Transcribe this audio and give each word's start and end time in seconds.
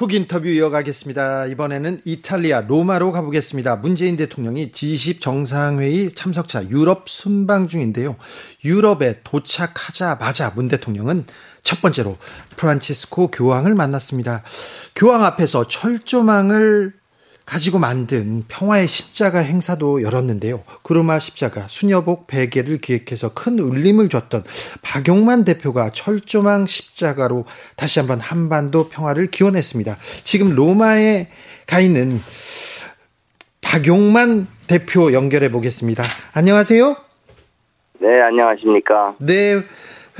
훅 0.00 0.14
인터뷰 0.14 0.48
이어가겠습니다. 0.48 1.44
이번에는 1.44 2.00
이탈리아 2.06 2.62
로마로 2.62 3.12
가보겠습니다. 3.12 3.76
문재인 3.76 4.16
대통령이 4.16 4.72
G20 4.72 5.20
정상회의 5.20 6.10
참석차 6.12 6.70
유럽 6.70 7.10
순방 7.10 7.68
중인데요. 7.68 8.16
유럽에 8.64 9.20
도착하자마자 9.24 10.52
문 10.56 10.68
대통령은 10.68 11.26
첫 11.62 11.82
번째로 11.82 12.16
프란치스코 12.56 13.30
교황을 13.30 13.74
만났습니다. 13.74 14.42
교황 14.96 15.22
앞에서 15.22 15.68
철조망을 15.68 16.94
가지고 17.50 17.80
만든 17.80 18.44
평화의 18.46 18.86
십자가 18.86 19.40
행사도 19.40 20.02
열었는데요. 20.02 20.62
구르마 20.82 21.18
십자가, 21.18 21.66
수녀복 21.66 22.28
베개를 22.28 22.78
기획해서 22.78 23.34
큰 23.34 23.58
울림을 23.58 24.08
줬던 24.08 24.44
박용만 24.82 25.44
대표가 25.44 25.90
철조망 25.90 26.66
십자가로 26.66 27.46
다시 27.74 27.98
한번 27.98 28.20
한반도 28.20 28.88
평화를 28.88 29.26
기원했습니다. 29.26 29.96
지금 30.22 30.54
로마에 30.54 31.26
가 31.66 31.80
있는 31.80 32.20
박용만 33.62 34.46
대표 34.68 35.12
연결해 35.12 35.50
보겠습니다. 35.50 36.04
안녕하세요. 36.36 36.94
네, 37.98 38.22
안녕하십니까. 38.28 39.16
네, 39.18 39.60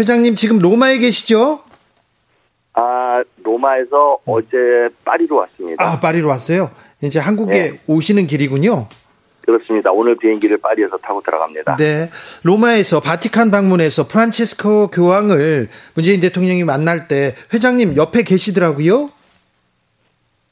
회장님 0.00 0.34
지금 0.34 0.58
로마에 0.58 0.98
계시죠? 0.98 1.60
아, 2.72 3.22
로마에서 3.44 4.18
어제 4.24 4.56
파리로 5.04 5.36
왔습니다. 5.36 5.84
아, 5.84 6.00
파리로 6.00 6.26
왔어요? 6.26 6.72
이제 7.02 7.18
한국에 7.18 7.70
네. 7.72 7.80
오시는 7.86 8.26
길이군요. 8.26 8.86
그렇습니다. 9.42 9.90
오늘 9.90 10.16
비행기를 10.16 10.58
파리에서 10.58 10.96
타고 10.98 11.20
들어갑니다. 11.20 11.76
네. 11.76 12.10
로마에서 12.44 13.00
바티칸 13.00 13.50
방문해서 13.50 14.06
프란치스코 14.06 14.88
교황을 14.88 15.68
문재인 15.94 16.20
대통령이 16.20 16.64
만날 16.64 17.08
때 17.08 17.34
회장님 17.52 17.96
옆에 17.96 18.22
계시더라고요. 18.22 19.10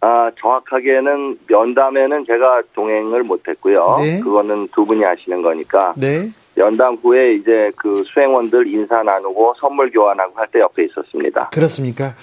아, 0.01 0.31
정확하게는 0.41 1.39
면담에는 1.49 2.25
제가 2.27 2.63
동행을 2.75 3.25
못 3.25 3.47
했고요. 3.47 3.97
네. 3.99 4.21
그거는 4.21 4.69
두 4.73 4.87
분이 4.87 5.03
하시는 5.03 5.43
거니까. 5.43 5.93
네. 5.97 6.31
연당 6.59 6.95
후에 7.01 7.35
이제 7.35 7.71
그 7.77 8.03
수행원들 8.05 8.67
인사 8.67 9.03
나누고 9.03 9.55
선물 9.61 9.91
교환하고 9.91 10.33
할 10.37 10.49
때 10.53 10.61
옆에 10.61 10.85
있었습니다. 10.85 11.51
그렇습니까? 11.51 12.15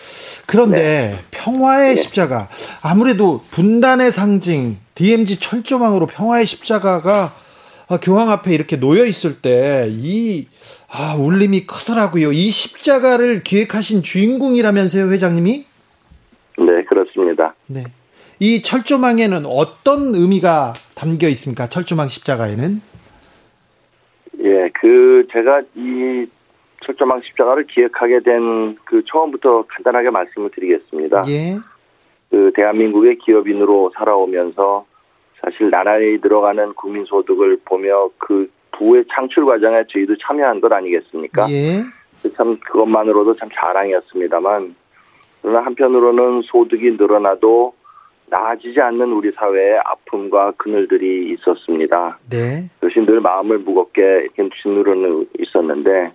그런데 0.48 0.82
네. 0.82 1.16
평화의 1.32 1.96
네. 1.96 2.02
십자가 2.02 2.50
아무래도 2.82 3.42
분단의 3.52 4.12
상징 4.12 4.78
DMZ 4.96 5.40
철조망으로 5.40 6.06
평화의 6.08 6.46
십자가가 6.46 7.34
교황 8.02 8.32
앞에 8.32 8.54
이렇게 8.54 8.78
놓여 8.80 9.06
있을 9.06 9.42
때 9.42 9.88
이 9.90 10.48
아, 10.92 11.16
울림이 11.20 11.66
크더라고요. 11.68 12.32
이 12.32 12.50
십자가를 12.50 13.44
기획하신 13.44 14.02
주인공이라면서요, 14.02 15.12
회장님이? 15.12 15.66
네, 16.58 16.84
그렇습니다. 16.88 17.54
네. 17.68 17.84
이 18.40 18.62
철조망에는 18.62 19.46
어떤 19.46 20.16
의미가 20.16 20.74
담겨 20.94 21.28
있습니까? 21.30 21.68
철조망 21.68 22.08
십자가에는? 22.08 22.82
예, 24.46 24.70
그 24.74 25.28
제가 25.32 25.62
이 25.76 26.26
철조망 26.86 27.20
십자가를 27.22 27.66
기획하게 27.66 28.20
된 28.22 28.76
그 28.96 29.04
처음부터 29.06 29.66
간단하게 29.68 30.10
말씀을 30.10 30.50
드리겠습니다. 30.52 31.24
예. 31.28 31.58
그 32.30 32.52
대한민국의 32.56 33.18
기업인으로 33.18 33.92
살아오면서 33.96 34.86
사실 35.42 35.70
나라에 35.70 36.18
들어가는 36.18 36.74
국민 36.74 37.04
소득을 37.06 37.60
보며 37.66 38.10
그 38.18 38.50
부의 38.72 39.04
창출 39.14 39.46
과정에 39.46 39.84
저희도 39.90 40.16
참여한 40.18 40.62
것 40.62 40.72
아니겠습니까? 40.72 41.46
예. 41.50 41.84
참 42.36 42.58
그것만으로도 42.60 43.34
참 43.34 43.50
자랑이었습니다만 43.54 44.76
그러나 45.42 45.66
한편으로는 45.66 46.42
소득이 46.44 46.92
늘어나도 46.92 47.74
나아지지 48.28 48.80
않는 48.82 49.12
우리 49.14 49.32
사회의 49.32 49.80
아픔과 49.84 50.54
그늘들이 50.58 51.34
있었습니다. 51.34 52.18
네. 52.30 52.70
그것이 52.80 53.06
늘 53.06 53.22
마음을 53.22 53.60
무겁게 53.60 54.28
짓누르는 54.62 55.28
있었는데 55.40 56.12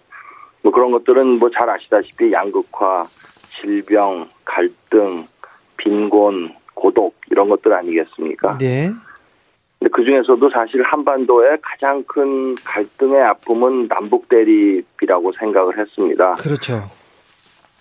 뭐 0.62 0.72
그런 0.72 0.91
것들은 0.91 1.38
뭐 1.38 1.50
잘 1.50 1.71
아시다시피 1.71 2.32
양극화, 2.32 3.04
질병, 3.60 4.28
갈등, 4.44 5.25
빈곤, 5.76 6.54
고독 6.75 7.15
이런 7.31 7.48
것들 7.48 7.72
아니겠습니까? 7.72 8.59
네. 8.59 8.91
근데 9.78 9.91
그 9.92 10.04
중에서도 10.04 10.50
사실 10.50 10.82
한반도의 10.82 11.59
가장 11.62 12.03
큰 12.04 12.54
갈등의 12.56 13.22
아픔은 13.22 13.88
남북 13.88 14.28
대립이라고 14.28 15.32
생각을 15.38 15.78
했습니다. 15.78 16.34
그렇죠. 16.34 16.82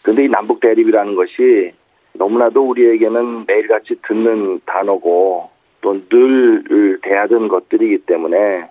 그런데 0.02 0.26
이 0.26 0.30
남북 0.30 0.62
대립이라는 0.62 1.16
것이 1.16 1.74
너무나도 2.20 2.68
우리에게는 2.70 3.46
매일같이 3.48 3.96
듣는 4.08 4.60
단어고 4.66 5.50
또 5.82 5.96
늘 6.10 7.00
대하던 7.02 7.48
것들이기 7.48 8.00
때문에 8.06 8.70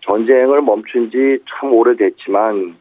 전쟁을 0.00 0.60
멈춘 0.62 1.10
지 1.10 1.38
참 1.48 1.72
오래됐지만 1.72 2.74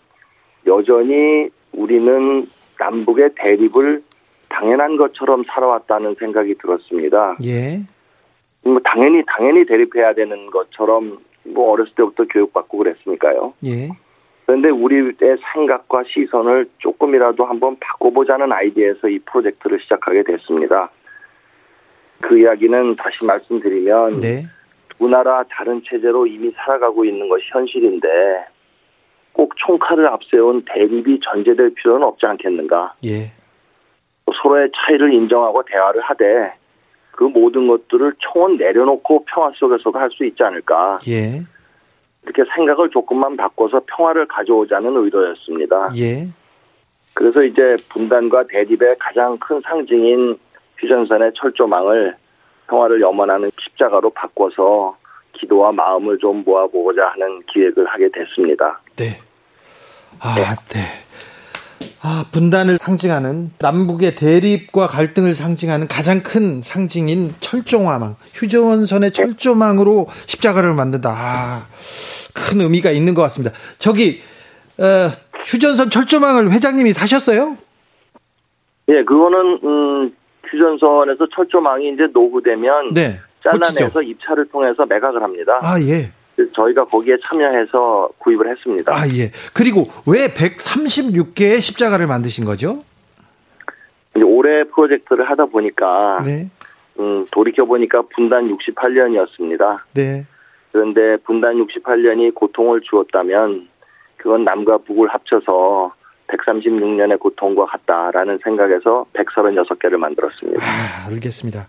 여전히 0.65 1.49
우리는 1.71 2.47
남북의 2.79 3.29
대립을 3.35 4.01
당연한 4.49 4.97
것처럼 4.97 5.43
살아왔다는 5.47 6.15
생각이 6.15 6.55
들었습니다. 6.55 7.37
예. 7.45 7.79
뭐 8.63 8.79
당연히 8.83 9.21
당연히 9.27 9.65
대립해야 9.65 10.13
되는 10.13 10.47
것처럼 10.47 11.19
뭐 11.45 11.71
어렸을 11.73 11.93
때부터 11.95 12.25
교육받고 12.25 12.77
그랬으니까요. 12.79 13.53
예. 13.65 13.89
그런데 14.45 14.69
우리의 14.69 15.13
생각과 15.53 16.03
시선을 16.07 16.69
조금이라도 16.79 17.45
한번 17.45 17.77
바꿔보자는 17.79 18.51
아이디어에서 18.51 19.07
이 19.07 19.19
프로젝트를 19.19 19.79
시작하게 19.81 20.23
됐습니다. 20.23 20.89
그 22.21 22.37
이야기는 22.39 22.95
다시 22.95 23.25
말씀드리면 23.25 24.19
네. 24.19 24.43
두 24.97 25.07
나라 25.07 25.43
다른 25.49 25.81
체제로 25.85 26.27
이미 26.27 26.51
살아가고 26.51 27.05
있는 27.05 27.27
것이 27.29 27.45
현실인데 27.51 28.07
꼭 29.33 29.53
총칼을 29.57 30.07
앞세운 30.07 30.63
대립이 30.65 31.19
전제될 31.23 31.73
필요는 31.75 32.05
없지 32.05 32.25
않겠는가. 32.25 32.93
예. 33.05 33.31
서로의 34.41 34.69
차이를 34.75 35.13
인정하고 35.13 35.63
대화를 35.63 36.01
하되 36.01 36.53
그 37.11 37.23
모든 37.23 37.67
것들을 37.67 38.13
총은 38.19 38.57
내려놓고 38.57 39.25
평화 39.25 39.51
속에서도 39.55 39.97
할 39.97 40.09
수 40.11 40.25
있지 40.25 40.43
않을까. 40.43 40.99
예. 41.07 41.41
이렇게 42.23 42.44
생각을 42.56 42.89
조금만 42.89 43.35
바꿔서 43.38 43.81
평화를 43.85 44.25
가져오자는 44.28 44.95
의도였습니다. 44.95 45.89
예. 45.97 46.28
그래서 47.13 47.44
이제 47.44 47.75
분단과 47.89 48.45
대립의 48.47 48.95
가장 49.00 49.38
큰 49.38 49.61
상징인 49.61 50.38
휴전선의 50.78 51.31
철조망을 51.35 52.16
평화를 52.67 53.01
염원하는 53.01 53.51
십자가로 53.59 54.09
바꿔서 54.12 54.97
기도와 55.33 55.72
마음을 55.72 56.17
좀 56.17 56.44
모아보고자 56.45 57.07
하는 57.09 57.41
기획을 57.47 57.85
하게 57.85 58.09
됐습니다. 58.09 58.79
네. 58.95 59.19
아, 60.19 60.35
네. 60.35 60.79
네. 60.79 61.12
아, 62.05 62.25
분단을 62.33 62.77
상징하는 62.79 63.51
남북의 63.59 64.15
대립과 64.15 64.88
갈등을 64.88 65.35
상징하는 65.35 65.88
가장 65.88 66.21
큰 66.21 66.61
상징인 66.61 67.33
철조망, 67.39 68.17
휴전선의 68.33 69.11
철조망으로 69.11 70.07
십자가를 70.25 70.73
만든다. 70.73 71.09
아, 71.09 71.65
큰 72.35 72.59
의미가 72.59 72.91
있는 72.91 73.13
것 73.13 73.21
같습니다. 73.21 73.55
저기 73.79 74.19
어, 74.77 74.83
휴전선 75.45 75.91
철조망을 75.91 76.51
회장님이 76.51 76.91
사셨어요? 76.91 77.57
예, 78.89 79.06
그거는 79.06 79.59
음, 79.63 80.13
휴전선에서 80.49 81.27
철조망이 81.33 81.94
이제 81.94 82.03
노후되면 82.13 82.95
네, 82.95 83.21
잘라내서 83.44 84.01
입찰을 84.01 84.49
통해서 84.49 84.85
매각을 84.85 85.23
합니다. 85.23 85.57
아 85.61 85.79
예. 85.79 86.11
저희가 86.56 86.85
거기에 86.85 87.18
참여해서 87.24 88.09
구입을 88.18 88.50
했습니다. 88.50 88.94
아 88.94 89.07
예. 89.09 89.31
그리고 89.53 89.85
왜 90.07 90.27
136개의 90.27 91.62
십자가를 91.62 92.07
만드신 92.07 92.45
거죠? 92.45 92.83
이제 94.15 94.24
올해 94.24 94.63
프로젝트를 94.63 95.30
하다 95.30 95.45
보니까 95.45 96.21
네. 96.25 96.50
음, 97.00 97.25
돌이켜 97.31 97.65
보니까 97.65 98.03
분단 98.15 98.56
68년이었습니다. 98.56 99.80
네. 99.94 100.25
그런데 100.71 101.18
분단 101.24 101.56
68년이 101.56 102.33
고통을 102.33 102.81
주었다면 102.81 103.68
그건 104.18 104.44
남과 104.44 104.80
북을 104.80 105.09
합쳐서 105.09 105.94
136년의 106.27 107.19
고통과 107.19 107.65
같다라는 107.65 108.39
생각에서 108.44 109.06
136개를 109.13 109.97
만들었습니다. 109.97 110.62
아, 110.62 111.09
알겠습니다. 111.12 111.68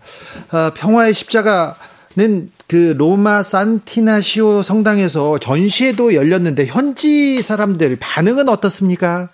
아, 0.51 0.71
평화의 0.75 1.13
십자가 1.13 1.73
는그 2.17 2.95
로마 2.97 3.43
산티나시오 3.43 4.61
성당에서 4.61 5.37
전시회도 5.37 6.15
열렸는데 6.15 6.65
현지 6.65 7.41
사람들 7.41 7.97
반응은 7.99 8.47
어떻습니까? 8.47 9.29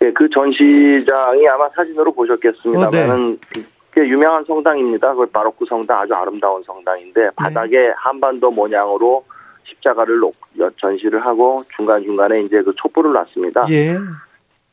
네, 0.00 0.12
그 0.12 0.28
전시장이 0.30 1.48
아마 1.48 1.68
사진으로 1.70 2.12
보셨겠습니다만은 2.12 3.10
어, 3.10 3.36
네. 3.56 3.62
꽤 3.92 4.02
유명한 4.02 4.44
성당입니다. 4.44 5.14
그 5.14 5.26
바로크 5.26 5.64
성당 5.68 6.00
아주 6.00 6.14
아름다운 6.14 6.62
성당인데 6.62 7.20
네. 7.20 7.30
바닥에 7.34 7.76
네. 7.76 7.92
한반도 7.96 8.52
모양으로 8.52 9.24
십자가를 9.64 10.20
놓, 10.20 10.32
전시를 10.80 11.24
하고 11.26 11.64
중간 11.74 12.02
중간에 12.04 12.42
이제 12.42 12.62
그 12.62 12.72
촛불을 12.76 13.12
놨습니다. 13.12 13.66
예. 13.70 13.96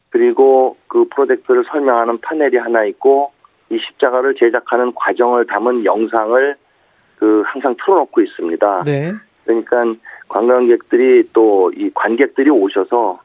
그리고 0.10 0.76
그 0.88 1.06
프로젝트를 1.10 1.66
설명하는 1.70 2.20
파넬이 2.20 2.58
하나 2.58 2.86
있고 2.86 3.32
이 3.70 3.80
십자가를 3.80 4.36
제작하는 4.36 4.94
과정을 4.94 5.48
담은 5.48 5.86
영상을 5.86 6.56
그 7.18 7.44
항상 7.46 7.76
틀어놓고 7.84 8.22
있습니다. 8.22 8.84
네. 8.86 9.12
그러니까 9.46 9.84
관광객들이 10.28 11.30
또 11.34 11.72
이 11.76 11.90
관객들이 11.94 12.50
오셔서 12.50 13.20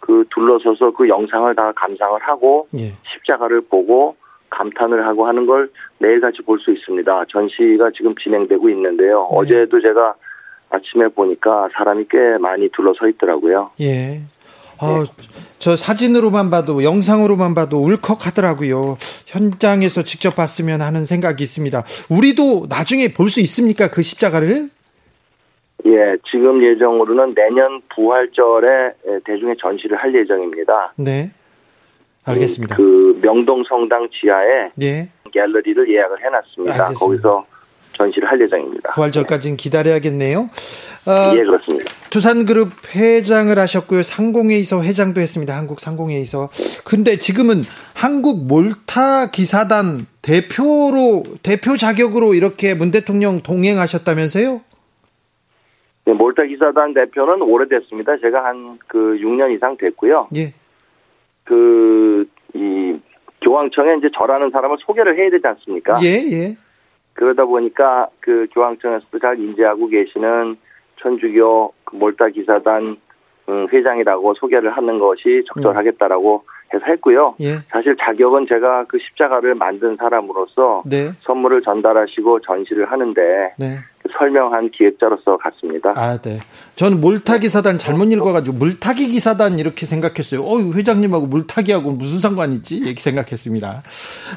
그 0.00 0.24
둘러서서 0.30 0.90
그 0.92 1.08
영상을 1.08 1.54
다 1.54 1.72
감상을 1.76 2.20
하고 2.22 2.68
예. 2.78 2.92
십자가를 3.12 3.62
보고 3.62 4.16
감탄을 4.50 5.06
하고 5.06 5.26
하는 5.26 5.46
걸 5.46 5.70
매일같이 5.98 6.42
볼 6.42 6.58
수 6.58 6.70
있습니다. 6.70 7.24
전시가 7.28 7.90
지금 7.96 8.14
진행되고 8.16 8.68
있는데요. 8.70 9.28
네. 9.30 9.36
어제도 9.36 9.80
제가 9.80 10.14
아침에 10.70 11.08
보니까 11.08 11.68
사람이 11.72 12.06
꽤 12.10 12.36
많이 12.38 12.68
둘러서 12.70 13.08
있더라고요. 13.08 13.70
예. 13.80 14.20
어, 14.80 15.04
저 15.58 15.76
사진으로만 15.76 16.50
봐도 16.50 16.82
영상으로만 16.82 17.54
봐도 17.54 17.78
울컥하더라고요. 17.82 18.96
현장에서 19.26 20.02
직접 20.02 20.34
봤으면 20.34 20.82
하는 20.82 21.04
생각이 21.06 21.42
있습니다. 21.42 21.84
우리도 22.10 22.66
나중에 22.68 23.12
볼 23.12 23.28
수 23.30 23.40
있습니까? 23.40 23.88
그 23.90 24.02
십자가를? 24.02 24.68
예, 25.86 26.16
지금 26.30 26.62
예정으로는 26.64 27.34
내년 27.34 27.82
부활절에 27.94 29.20
대중의 29.26 29.56
전시를 29.60 29.96
할 29.98 30.14
예정입니다. 30.14 30.92
네. 30.96 31.30
알겠습니다. 32.26 32.76
그 32.76 33.18
명동 33.22 33.64
성당 33.68 34.08
지하에 34.08 34.70
예. 34.80 35.08
갤러리를 35.32 35.92
예약을 35.92 36.24
해놨습니다. 36.24 36.72
알겠습니다. 36.84 36.98
거기서 37.06 37.46
전시를 37.92 38.30
할 38.30 38.40
예정입니다. 38.40 38.92
부활절까지는 38.94 39.56
기다려야겠네요. 39.58 40.38
어, 40.40 41.36
예, 41.36 41.42
그렇습니다. 41.44 41.92
두산그룹 42.14 42.68
회장을 42.94 43.58
하셨고요. 43.58 44.02
상공회의소 44.04 44.84
회장도 44.84 45.20
했습니다. 45.20 45.56
한국 45.56 45.80
상공회의소. 45.80 46.48
근데 46.86 47.16
지금은 47.16 47.62
한국 47.92 48.46
몰타 48.46 49.32
기사단 49.32 50.06
대표로 50.22 51.24
대표 51.42 51.76
자격으로 51.76 52.34
이렇게 52.34 52.74
문 52.76 52.92
대통령 52.92 53.40
동행하셨다면서요? 53.42 54.60
네, 56.06 56.12
몰타 56.12 56.44
기사단 56.44 56.94
대표는 56.94 57.42
오래됐습니다. 57.42 58.18
제가 58.18 58.44
한 58.44 58.78
그 58.86 59.18
6년 59.20 59.52
이상 59.56 59.76
됐고요. 59.76 60.28
예. 60.36 60.54
그, 61.42 62.28
이, 62.54 62.96
교황청에 63.42 63.96
이제 63.98 64.08
저라는 64.16 64.50
사람을 64.52 64.76
소개를 64.86 65.18
해야 65.18 65.30
되지 65.30 65.44
않습니까? 65.48 65.96
예, 66.04 66.22
예. 66.30 66.56
그러다 67.14 67.44
보니까 67.44 68.06
그 68.20 68.46
교황청에서도 68.52 69.18
잘 69.18 69.40
인지하고 69.40 69.88
계시는 69.88 70.54
천주교 71.04 71.72
그 71.84 71.96
몰타 71.96 72.28
기사단 72.28 72.96
음, 73.48 73.66
회장이라고 73.70 74.34
소개를 74.34 74.70
하는 74.74 74.98
것이 74.98 75.44
적절하겠다라고 75.48 76.44
해서 76.72 76.84
했고요. 76.86 77.34
예. 77.40 77.56
사실 77.68 77.94
자격은 78.00 78.46
제가 78.48 78.84
그 78.88 78.98
십자가를 78.98 79.54
만든 79.54 79.96
사람으로서 79.96 80.82
네. 80.86 81.10
선물을 81.20 81.60
전달하시고 81.60 82.40
전시를 82.40 82.90
하는데 82.90 83.20
네. 83.58 83.76
설명한 84.18 84.70
기획자로서 84.70 85.36
갔습니다. 85.38 85.92
아, 85.96 86.18
네. 86.18 86.38
저는 86.76 87.00
물타기 87.00 87.48
사단 87.48 87.78
잘못 87.78 88.12
읽어가지고 88.12 88.56
물타기 88.56 89.08
기사단 89.08 89.58
이렇게 89.58 89.86
생각했어요. 89.86 90.42
어, 90.42 90.58
회장님하고 90.72 91.26
물타기하고 91.26 91.92
무슨 91.92 92.20
상관 92.20 92.52
있지? 92.52 92.78
이렇게 92.78 93.00
생각했습니다. 93.00 93.82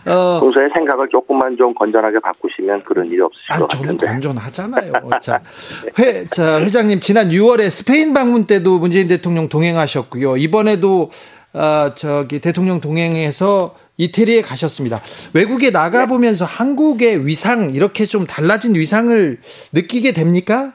어, 0.06 0.40
평소에 0.40 0.70
생각을 0.74 1.10
조금만 1.10 1.56
좀 1.58 1.74
건전하게 1.74 2.20
바꾸시면 2.20 2.84
그런 2.84 3.08
일이 3.08 3.22
없으실 3.22 3.46
아, 3.52 3.60
것 3.60 3.68
같은데. 3.70 4.06
저는 4.06 4.22
건전하잖아요. 4.22 4.94
자, 5.22 5.42
회, 6.00 6.26
자, 6.26 6.62
회장님 6.62 7.00
지난 7.00 7.30
6월에 7.30 7.70
스페인 7.70 8.14
방문 8.14 8.46
때도 8.46 8.80
문재인 8.80 9.08
대통령 9.08 9.50
동행하셨고요. 9.50 10.38
이번에도 10.38 11.10
어, 11.54 11.94
저기 11.96 12.40
대통령 12.40 12.82
동행해서 12.82 13.76
이태리에 13.98 14.42
가셨습니다. 14.42 15.00
외국에 15.34 15.72
나가 15.72 16.06
보면서 16.06 16.46
네. 16.46 16.54
한국의 16.54 17.26
위상, 17.26 17.72
이렇게 17.72 18.06
좀 18.06 18.26
달라진 18.28 18.76
위상을 18.76 19.38
느끼게 19.74 20.12
됩니까? 20.14 20.74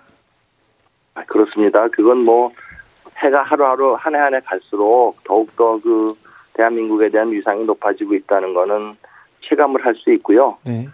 아, 1.14 1.22
그렇습니다. 1.24 1.86
그건 1.88 2.18
뭐, 2.24 2.50
해가 3.18 3.42
하루하루 3.44 3.94
한 3.98 4.14
해 4.14 4.18
한 4.18 4.34
해 4.34 4.40
갈수록 4.44 5.14
더욱더 5.24 5.78
그 5.80 6.14
대한민국에 6.54 7.08
대한 7.10 7.30
위상이 7.30 7.64
높아지고 7.64 8.14
있다는 8.14 8.52
거는 8.54 8.96
체감을 9.48 9.84
할 9.84 9.94
수 9.94 10.10
있고요. 10.14 10.56
네. 10.66 10.86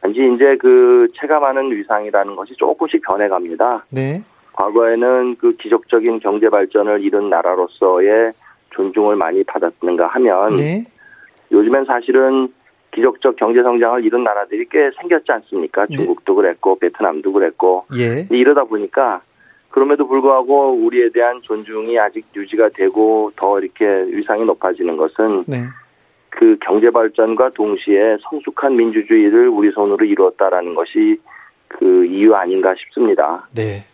단지 0.00 0.20
이제 0.34 0.56
그 0.60 1.08
체감하는 1.20 1.70
위상이라는 1.72 2.34
것이 2.36 2.54
조금씩 2.56 3.02
변해갑니다. 3.02 3.84
네. 3.90 4.22
과거에는 4.54 5.36
그 5.36 5.50
기적적인 5.56 6.20
경제 6.20 6.48
발전을 6.48 7.02
이룬 7.02 7.28
나라로서의 7.28 8.32
존중을 8.74 9.16
많이 9.16 9.44
받았는가 9.44 10.06
하면 10.06 10.56
네. 10.56 10.86
요즘엔 11.54 11.84
사실은 11.84 12.48
기적적 12.92 13.36
경제 13.36 13.62
성장을 13.62 14.04
이룬 14.04 14.24
나라들이 14.24 14.66
꽤 14.70 14.90
생겼지 15.00 15.32
않습니까? 15.32 15.86
네. 15.88 15.96
중국도 15.96 16.34
그랬고 16.34 16.78
베트남도 16.78 17.32
그랬고 17.32 17.86
예. 17.96 18.26
이러다 18.34 18.64
보니까 18.64 19.22
그럼에도 19.70 20.06
불구하고 20.06 20.72
우리에 20.72 21.10
대한 21.10 21.40
존중이 21.42 21.98
아직 21.98 22.24
유지가 22.36 22.68
되고 22.68 23.30
더 23.36 23.58
이렇게 23.58 23.84
위상이 24.16 24.44
높아지는 24.44 24.96
것은 24.96 25.44
네. 25.48 25.64
그 26.30 26.56
경제 26.60 26.90
발전과 26.90 27.50
동시에 27.50 28.16
성숙한 28.22 28.76
민주주의를 28.76 29.48
우리 29.48 29.70
손으로 29.72 30.04
이루었다라는 30.04 30.74
것이 30.74 31.18
그 31.68 32.06
이유 32.06 32.34
아닌가 32.34 32.74
싶습니다. 32.76 33.48
네. 33.54 33.84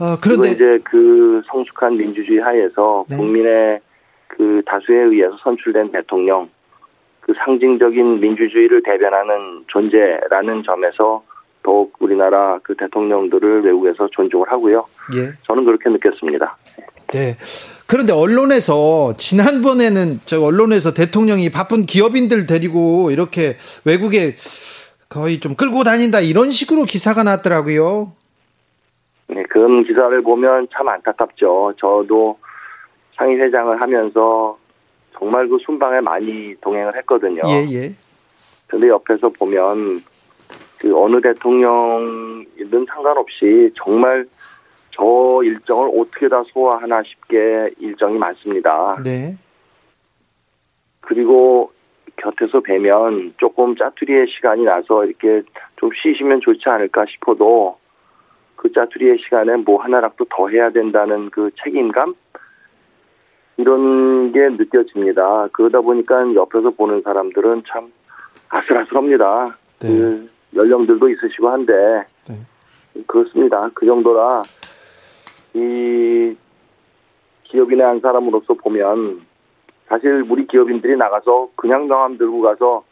어, 0.00 0.16
그런데 0.22 0.50
이제 0.52 0.78
그 0.84 1.42
성숙한 1.46 1.96
민주주의 1.96 2.38
하에서 2.38 3.04
네. 3.08 3.16
국민의 3.16 3.80
그 4.28 4.62
다수에 4.64 4.96
의해서 4.96 5.36
선출된 5.42 5.92
대통령 5.92 6.48
그 7.22 7.32
상징적인 7.44 8.20
민주주의를 8.20 8.82
대변하는 8.82 9.64
존재라는 9.68 10.64
점에서 10.64 11.22
더욱 11.62 11.94
우리나라 12.00 12.58
그 12.62 12.74
대통령들을 12.76 13.64
외국에서 13.64 14.08
존중을 14.10 14.50
하고요. 14.50 14.84
예. 15.14 15.32
저는 15.44 15.64
그렇게 15.64 15.88
느꼈습니다. 15.90 16.56
네. 17.12 17.34
그런데 17.86 18.12
언론에서 18.12 19.14
지난번에는 19.16 20.18
저 20.24 20.42
언론에서 20.42 20.94
대통령이 20.94 21.50
바쁜 21.50 21.86
기업인들 21.86 22.46
데리고 22.46 23.10
이렇게 23.10 23.54
외국에 23.84 24.34
거의 25.08 25.38
좀 25.38 25.54
끌고 25.54 25.84
다닌다 25.84 26.20
이런 26.20 26.50
식으로 26.50 26.84
기사가 26.84 27.22
났더라고요. 27.22 28.12
네, 29.28 29.42
그런 29.44 29.84
기사를 29.84 30.22
보면 30.22 30.68
참 30.74 30.88
안타깝죠. 30.88 31.74
저도 31.78 32.38
상임회장을 33.16 33.80
하면서 33.80 34.58
정말 35.22 35.46
그 35.46 35.56
순방에 35.64 36.00
많이 36.00 36.52
동행을 36.60 36.96
했거든요. 36.96 37.42
예, 37.46 37.64
예. 37.70 37.94
근데 38.66 38.88
옆에서 38.88 39.28
보면 39.28 40.00
그 40.78 41.00
어느 41.00 41.20
대통령이든 41.20 42.86
상관없이 42.88 43.70
정말 43.76 44.26
저 44.90 45.40
일정을 45.44 45.92
어떻게 45.96 46.28
다 46.28 46.42
소화하나 46.48 47.04
싶게 47.04 47.70
일정이 47.78 48.18
많습니다. 48.18 49.00
네. 49.04 49.36
그리고 51.02 51.70
곁에서 52.16 52.58
뵈면 52.58 53.34
조금 53.38 53.76
짜투리의 53.76 54.26
시간이 54.26 54.64
나서 54.64 55.04
이렇게 55.04 55.42
좀 55.76 55.90
쉬시면 56.02 56.40
좋지 56.40 56.68
않을까 56.68 57.04
싶어도 57.08 57.76
그 58.56 58.72
짜투리의 58.72 59.18
시간에 59.18 59.54
뭐 59.58 59.80
하나라도 59.80 60.24
더 60.28 60.48
해야 60.48 60.70
된다는 60.70 61.30
그 61.30 61.52
책임감 61.62 62.16
이런 63.62 64.32
게 64.32 64.48
느껴집니다. 64.48 65.48
그러다 65.52 65.80
보니까 65.80 66.34
옆에서 66.34 66.70
보는 66.70 67.02
사람들은 67.02 67.62
참 67.68 67.92
아슬아슬합니다. 68.48 69.56
네. 69.80 69.88
그 69.88 70.28
연령들도 70.54 71.08
있으시고 71.08 71.48
한데 71.48 71.72
네. 72.28 72.34
그렇습니다. 73.06 73.70
그 73.72 73.86
정도라 73.86 74.42
이 75.54 76.36
기업인의 77.44 77.86
한 77.86 78.00
사람으로서 78.00 78.54
보면 78.54 79.22
사실 79.86 80.24
우리 80.28 80.46
기업인들이 80.46 80.96
나가서 80.96 81.50
그냥 81.54 81.86
명함 81.86 82.18
들고 82.18 82.40
가서 82.40 82.82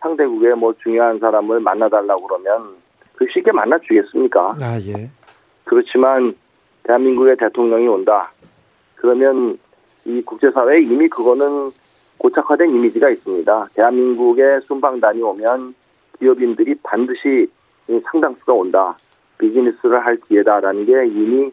상대국의 0.00 0.54
뭐 0.54 0.74
중요한 0.82 1.18
사람을 1.18 1.60
만나달라고 1.60 2.26
그러면 2.26 2.76
그 3.16 3.26
쉽게 3.32 3.50
만나 3.50 3.78
주겠습니까? 3.78 4.56
아 4.60 4.78
예. 4.80 5.10
그렇지만 5.64 6.36
대한민국의 6.84 7.36
대통령이 7.38 7.88
온다. 7.88 8.30
그러면 8.96 9.58
이 10.04 10.22
국제사회에 10.22 10.82
이미 10.82 11.08
그거는 11.08 11.70
고착화된 12.18 12.70
이미지가 12.70 13.10
있습니다. 13.10 13.68
대한민국에 13.74 14.60
순방단이 14.66 15.22
오면 15.22 15.74
기업인들이 16.18 16.76
반드시 16.82 17.48
상당수가 18.10 18.52
온다. 18.52 18.96
비즈니스를 19.38 20.04
할 20.04 20.18
기회다라는 20.28 20.86
게 20.86 21.06
이미 21.06 21.50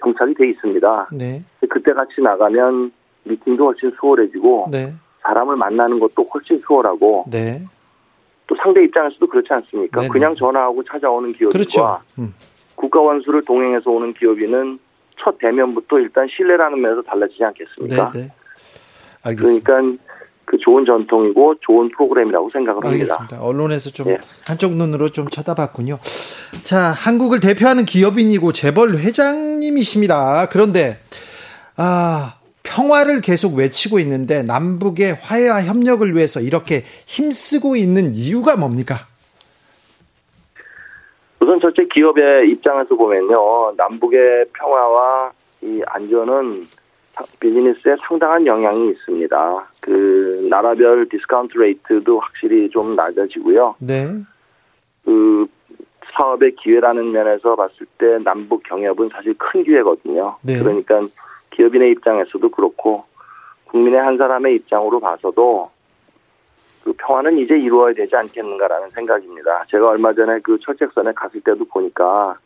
정착이 0.00 0.34
돼 0.34 0.48
있습니다. 0.50 1.08
네. 1.12 1.42
그때 1.68 1.92
같이 1.92 2.20
나가면 2.20 2.92
미팅도 3.24 3.64
훨씬 3.64 3.90
수월해지고 3.98 4.68
네. 4.70 4.92
사람을 5.22 5.56
만나는 5.56 5.98
것도 5.98 6.24
훨씬 6.32 6.58
수월하고 6.58 7.24
네. 7.30 7.60
또 8.46 8.54
상대 8.62 8.84
입장에서도 8.84 9.26
그렇지 9.26 9.52
않습니까? 9.52 10.02
네네. 10.02 10.12
그냥 10.12 10.34
전화하고 10.34 10.84
찾아오는 10.84 11.32
기업인과 11.32 11.52
그렇죠. 11.58 11.98
음. 12.18 12.34
국가 12.74 13.00
원수를 13.00 13.42
동행해서 13.46 13.90
오는 13.90 14.12
기업인은 14.12 14.78
첫 15.22 15.38
대면부터 15.38 15.98
일단 15.98 16.26
신뢰라는 16.36 16.80
면에서 16.80 17.02
달라지지 17.02 17.44
않겠습니까? 17.44 18.10
네네. 18.10 18.28
알겠습니다. 19.24 19.64
그러니까 19.64 20.02
그 20.44 20.58
좋은 20.58 20.84
전통이고 20.84 21.54
좋은 21.60 21.90
프로그램이라고 21.90 22.50
생각을 22.52 22.84
합니다. 22.84 23.14
알겠습니다. 23.14 23.42
언론에서 23.42 23.90
좀 23.90 24.08
네. 24.08 24.18
한쪽 24.44 24.72
눈으로 24.72 25.08
좀 25.08 25.28
쳐다봤군요. 25.28 25.98
자, 26.62 26.78
한국을 26.78 27.40
대표하는 27.40 27.84
기업인이고 27.84 28.52
재벌 28.52 28.96
회장님이십니다. 28.96 30.48
그런데 30.50 30.98
아, 31.76 32.34
평화를 32.62 33.20
계속 33.20 33.54
외치고 33.54 33.98
있는데 34.00 34.42
남북의 34.42 35.18
화해와 35.20 35.62
협력을 35.62 36.14
위해서 36.14 36.40
이렇게 36.40 36.82
힘쓰고 37.06 37.76
있는 37.76 38.14
이유가 38.14 38.56
뭡니까? 38.56 39.06
우선 41.44 41.60
첫째 41.60 41.84
기업의 41.92 42.48
입장에서 42.52 42.94
보면요. 42.96 43.74
남북의 43.76 44.46
평화와 44.54 45.30
이 45.60 45.82
안전은 45.88 46.62
비즈니스에 47.38 47.96
상당한 48.08 48.46
영향이 48.46 48.88
있습니다. 48.88 49.66
그 49.80 50.46
나라별 50.48 51.06
discount 51.10 51.58
rate도 51.58 52.18
확실히 52.18 52.70
좀 52.70 52.96
낮아지고요. 52.96 53.74
네. 53.78 54.06
그 55.04 55.46
사업의 56.14 56.56
기회라는 56.56 57.12
면에서 57.12 57.56
봤을 57.56 57.86
때 57.98 58.16
남북 58.24 58.62
경협은 58.62 59.10
사실 59.10 59.34
큰 59.36 59.64
기회거든요. 59.64 60.36
네. 60.40 60.58
그러니까 60.58 61.02
기업인의 61.50 61.90
입장에서도 61.92 62.48
그렇고 62.48 63.04
국민의 63.66 64.00
한 64.00 64.16
사람의 64.16 64.54
입장으로 64.54 64.98
봐서도 64.98 65.70
그 66.84 66.92
평화는 66.98 67.38
이제 67.38 67.56
이루어야 67.58 67.94
되지 67.94 68.14
않겠는가라는 68.14 68.90
생각입니다. 68.90 69.64
제가 69.70 69.88
얼마 69.88 70.12
전에 70.12 70.38
그 70.40 70.58
철책선에 70.60 71.12
갔을 71.16 71.40
때도 71.40 71.64
보니까 71.64 72.36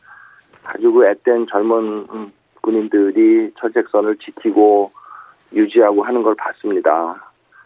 아주 0.62 0.92
그 0.92 1.04
앳된 1.04 1.48
젊은 1.50 2.06
군인들이 2.60 3.52
철책선을 3.58 4.16
지키고 4.18 4.92
유지하고 5.52 6.04
하는 6.04 6.22
걸 6.22 6.36
봤습니다. 6.36 7.20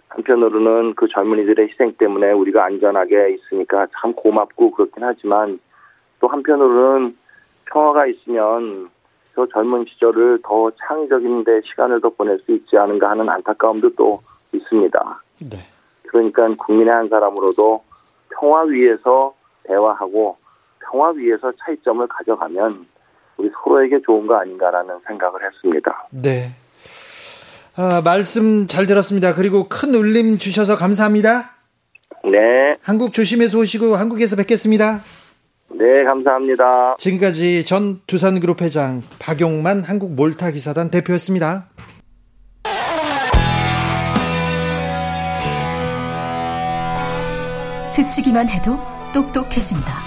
한편으로는 0.09 0.95
그 0.95 1.09
젊은이들의 1.09 1.69
희생 1.69 1.93
때문에 1.99 2.33
우리가 2.33 2.65
안전하게 2.65 3.35
있으니까 3.35 3.87
참 4.01 4.15
고맙고 4.15 4.71
그렇긴 4.71 5.05
하지만 5.05 5.61
또 6.21 6.29
한편으로는 6.29 7.17
평화가 7.67 8.07
있으면 8.07 8.89
저 9.35 9.47
젊은 9.47 9.85
시절을 9.89 10.39
더 10.43 10.71
창의적인 10.87 11.45
데 11.45 11.61
시간을 11.65 12.01
더 12.01 12.09
보낼 12.11 12.39
수 12.39 12.53
있지 12.53 12.79
않은가 12.79 13.11
하는 13.11 13.29
안타까움도 13.29 13.95
또 13.95 14.21
있습니다. 14.55 15.23
네. 15.51 15.72
그러니까 16.13 16.47
국민의 16.57 16.93
한 16.93 17.09
사람으로도 17.09 17.83
평화 18.29 18.63
위에서 18.63 19.35
대화하고 19.65 20.37
평화 20.81 21.11
위에서 21.11 21.51
차이점을 21.53 22.07
가져가면 22.07 22.87
우리 23.39 23.51
서로에게 23.65 24.01
좋은 24.05 24.27
거 24.27 24.37
아닌가라는 24.37 25.01
생각을 25.07 25.41
했습니다. 25.45 26.07
네. 26.11 26.51
아, 27.77 28.03
말씀 28.05 28.67
잘 28.67 28.87
들었습니다. 28.87 29.35
그리고 29.35 29.69
큰 29.69 29.95
울림 29.95 30.37
주셔서 30.37 30.77
감사합니다. 30.77 31.57
네. 32.25 32.77
한국 32.83 33.15
조심해서 33.15 33.59
오시고 33.59 33.97
한국에서 33.97 34.37
뵙겠습니다. 34.37 35.01
네, 35.71 36.05
감사합니다. 36.05 36.97
지금까지 36.99 37.65
전 37.65 38.01
두산그룹 38.07 38.61
회장 38.61 39.03
박용만 39.19 39.83
한국 39.85 40.15
몰타 40.15 40.51
기사단 40.51 40.91
대표였습니다. 40.91 41.69
스치기만 47.93 48.49
해도 48.49 48.79
똑똑해진다. 49.13 50.03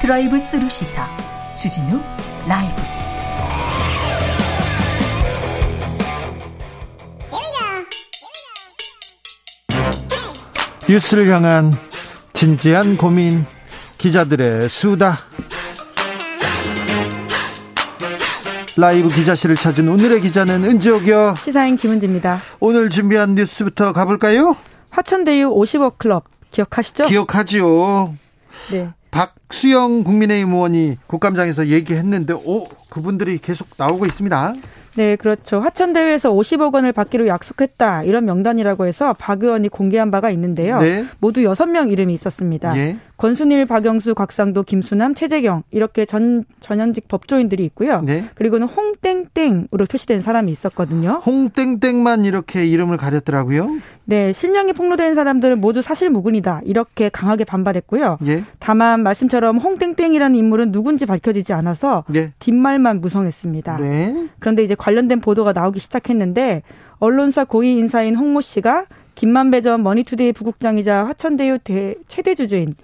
드라이브 0.00 0.40
스루 0.40 0.68
시사 0.68 1.08
주진우 1.54 2.00
라이브. 2.48 2.82
뉴스를 10.88 11.28
향한 11.28 11.72
진지한 12.32 12.96
고민 12.96 13.46
기자들의 13.98 14.68
수다. 14.68 15.20
라이브 18.76 19.08
기자실을 19.10 19.54
찾은 19.54 19.86
오늘의 19.86 20.22
기자는 20.22 20.64
은지옥이요. 20.64 21.36
시사인 21.40 21.76
김은지입니다. 21.76 22.40
오늘 22.58 22.90
준비한 22.90 23.36
뉴스부터 23.36 23.92
가볼까요? 23.92 24.56
화천대유 24.90 25.50
50억 25.50 25.98
클럽 25.98 26.24
기억하시죠? 26.50 27.04
기억하지요. 27.04 28.14
네. 28.72 28.90
박수영 29.10 30.04
국민의힘 30.04 30.52
의원이 30.52 30.98
국감장에서 31.06 31.68
얘기했는데, 31.68 32.34
오, 32.34 32.68
그분들이 32.88 33.38
계속 33.38 33.68
나오고 33.76 34.06
있습니다. 34.06 34.54
네, 35.00 35.16
그렇죠. 35.16 35.60
화천대유에서 35.60 36.30
50억 36.30 36.74
원을 36.74 36.92
받기로 36.92 37.26
약속했다. 37.26 38.02
이런 38.02 38.26
명단이라고 38.26 38.84
해서 38.84 39.14
박 39.18 39.42
의원이 39.42 39.70
공개한 39.70 40.10
바가 40.10 40.28
있는데요. 40.32 40.76
네. 40.76 41.06
모두 41.20 41.40
6명 41.40 41.90
이름이 41.90 42.12
있었습니다. 42.12 42.76
예. 42.76 42.98
권순일, 43.16 43.64
박영수, 43.64 44.14
곽상도, 44.14 44.62
김수남, 44.62 45.14
최재경 45.14 45.62
이렇게 45.70 46.04
전 46.04 46.44
전현직 46.60 47.08
법조인들이 47.08 47.64
있고요. 47.66 48.02
네. 48.02 48.24
그리고는 48.34 48.66
홍땡땡으로 48.66 49.86
표시된 49.90 50.20
사람이 50.20 50.52
있었거든요. 50.52 51.22
홍땡땡만 51.24 52.26
이렇게 52.26 52.66
이름을 52.66 52.98
가렸더라고요. 52.98 53.78
네, 54.04 54.32
실명이 54.32 54.72
폭로된 54.72 55.14
사람들은 55.14 55.60
모두 55.60 55.82
사실무근이다. 55.82 56.62
이렇게 56.64 57.08
강하게 57.08 57.44
반발했고요. 57.44 58.18
예. 58.26 58.42
다만 58.58 59.02
말씀처럼 59.02 59.58
홍땡땡이라는 59.58 60.36
인물은 60.36 60.72
누군지 60.72 61.06
밝혀지지 61.06 61.52
않아서 61.52 62.04
예. 62.14 62.32
뒷말만 62.38 63.00
무성했습니다. 63.00 63.76
네. 63.76 64.28
그런데 64.40 64.62
이제 64.62 64.74
관련된 64.74 65.20
보도가 65.20 65.52
나오기 65.52 65.80
시작했는데 65.80 66.62
언론사 66.98 67.44
고위 67.44 67.76
인사인 67.78 68.14
홍 68.16 68.32
모 68.32 68.40
씨가 68.40 68.86
김만배 69.14 69.60
전 69.62 69.82
머니투데이 69.82 70.32
부국장이자 70.32 71.06
화천대유 71.06 71.58
대, 71.64 71.94
최대 72.08 72.34
주주인 72.34 72.74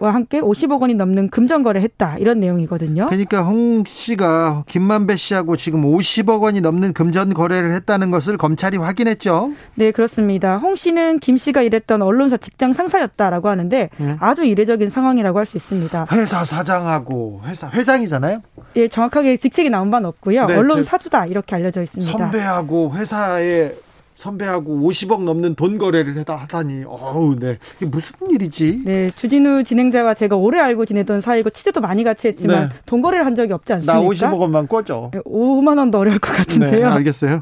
와 0.00 0.12
함께 0.12 0.40
50억 0.40 0.80
원이 0.80 0.94
넘는 0.94 1.30
금전 1.30 1.62
거래했다 1.62 2.18
이런 2.18 2.40
내용이거든요. 2.40 3.06
그러니까 3.06 3.42
홍 3.42 3.84
씨가 3.86 4.64
김만배 4.66 5.16
씨하고 5.16 5.56
지금 5.56 5.82
50억 5.82 6.42
원이 6.42 6.60
넘는 6.60 6.92
금전 6.92 7.34
거래를 7.34 7.72
했다는 7.72 8.10
것을 8.10 8.36
검찰이 8.36 8.76
확인했죠. 8.76 9.52
네 9.74 9.90
그렇습니다. 9.92 10.58
홍 10.58 10.76
씨는 10.76 11.20
김 11.20 11.36
씨가 11.36 11.62
일했던 11.62 12.02
언론사 12.02 12.36
직장 12.36 12.72
상사였다라고 12.72 13.48
하는데 13.48 13.90
네. 13.96 14.16
아주 14.20 14.44
이례적인 14.44 14.90
상황이라고 14.90 15.38
할 15.38 15.46
수 15.46 15.56
있습니다. 15.56 16.06
회사 16.10 16.44
사장하고 16.44 17.42
회사 17.46 17.68
회장이잖아요. 17.70 18.42
예 18.74 18.88
정확하게 18.88 19.36
직책이 19.36 19.70
나온 19.70 19.92
바는 19.92 20.08
없고요. 20.08 20.46
네, 20.46 20.56
언론 20.56 20.82
사주다 20.82 21.26
이렇게 21.26 21.54
알려져 21.54 21.82
있습니다. 21.82 22.10
선배하고 22.10 22.92
회사에 22.94 23.72
선배하고 24.16 24.90
50억 24.90 25.22
넘는 25.22 25.54
돈 25.54 25.78
거래를 25.78 26.16
해다 26.18 26.36
하다니 26.36 26.84
어우 26.86 27.36
네 27.38 27.58
이게 27.76 27.86
무슨 27.86 28.16
일이지? 28.30 28.82
네 28.84 29.10
주진우 29.14 29.62
진행자와 29.62 30.14
제가 30.14 30.36
오래 30.36 30.58
알고 30.58 30.86
지내던 30.86 31.20
사이고 31.20 31.50
치즈도 31.50 31.80
많이 31.80 32.02
같이 32.02 32.28
했지만 32.28 32.70
네. 32.70 32.74
돈 32.86 33.02
거래를 33.02 33.26
한 33.26 33.34
적이 33.34 33.52
없지 33.52 33.74
않습니까? 33.74 34.00
나 34.00 34.00
50억 34.06 34.40
원만 34.40 34.66
꿔줘. 34.66 35.10
5만 35.12 35.78
원도 35.78 35.98
어려울 35.98 36.18
것 36.18 36.32
같은데요. 36.34 36.88
네, 36.88 36.94
알겠어요. 36.94 37.40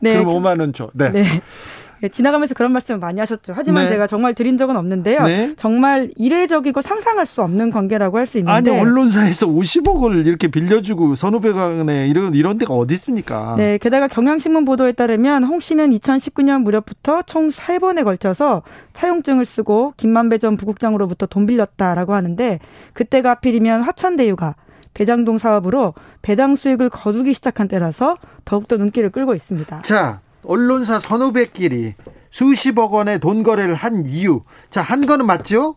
네, 0.00 0.18
그럼 0.18 0.26
5만 0.26 0.60
원 0.60 0.72
줘. 0.72 0.90
네. 0.92 1.10
네. 1.10 1.40
네, 2.00 2.08
지나가면서 2.08 2.54
그런 2.54 2.72
말씀 2.72 3.00
많이 3.00 3.20
하셨죠. 3.20 3.52
하지만 3.56 3.84
네. 3.84 3.90
제가 3.90 4.06
정말 4.06 4.34
드린 4.34 4.58
적은 4.58 4.76
없는데요. 4.76 5.22
네. 5.22 5.54
정말 5.56 6.10
이례적이고 6.16 6.80
상상할 6.80 7.26
수 7.26 7.42
없는 7.42 7.70
관계라고 7.70 8.18
할 8.18 8.26
수 8.26 8.38
있는데 8.38 8.70
아니 8.70 8.80
언론사에서 8.80 9.46
50억을 9.46 10.26
이렇게 10.26 10.48
빌려주고 10.48 11.14
선후배간에 11.14 12.08
이런 12.08 12.34
이런 12.34 12.58
데가 12.58 12.74
어디 12.74 12.94
있습니까? 12.94 13.54
네, 13.56 13.78
게다가 13.78 14.08
경향신문 14.08 14.64
보도에 14.64 14.92
따르면 14.92 15.44
홍 15.44 15.60
씨는 15.60 15.90
2019년 15.90 16.62
무렵부터 16.62 17.22
총 17.22 17.48
3번에 17.50 18.02
걸쳐서 18.02 18.62
차용증을 18.94 19.44
쓰고 19.44 19.94
김만배 19.96 20.38
전 20.38 20.56
부국장으로부터 20.56 21.26
돈 21.26 21.46
빌렸다라고 21.46 22.14
하는데 22.14 22.58
그때가 22.94 23.30
하필이면 23.30 23.82
화천대유가 23.82 24.56
대장동 24.94 25.38
사업으로 25.38 25.94
배당 26.22 26.56
수익을 26.56 26.88
거두기 26.88 27.34
시작한 27.34 27.68
때라서 27.68 28.16
더욱더 28.44 28.76
눈길을 28.76 29.10
끌고 29.10 29.34
있습니다. 29.34 29.82
자, 29.82 30.20
언론사 30.46 30.98
선후배끼리 30.98 31.94
수십억 32.30 32.94
원의 32.94 33.18
돈 33.20 33.42
거래를 33.42 33.74
한 33.74 34.04
이유. 34.06 34.42
자, 34.70 34.82
한 34.82 35.06
거는 35.06 35.26
맞죠? 35.26 35.76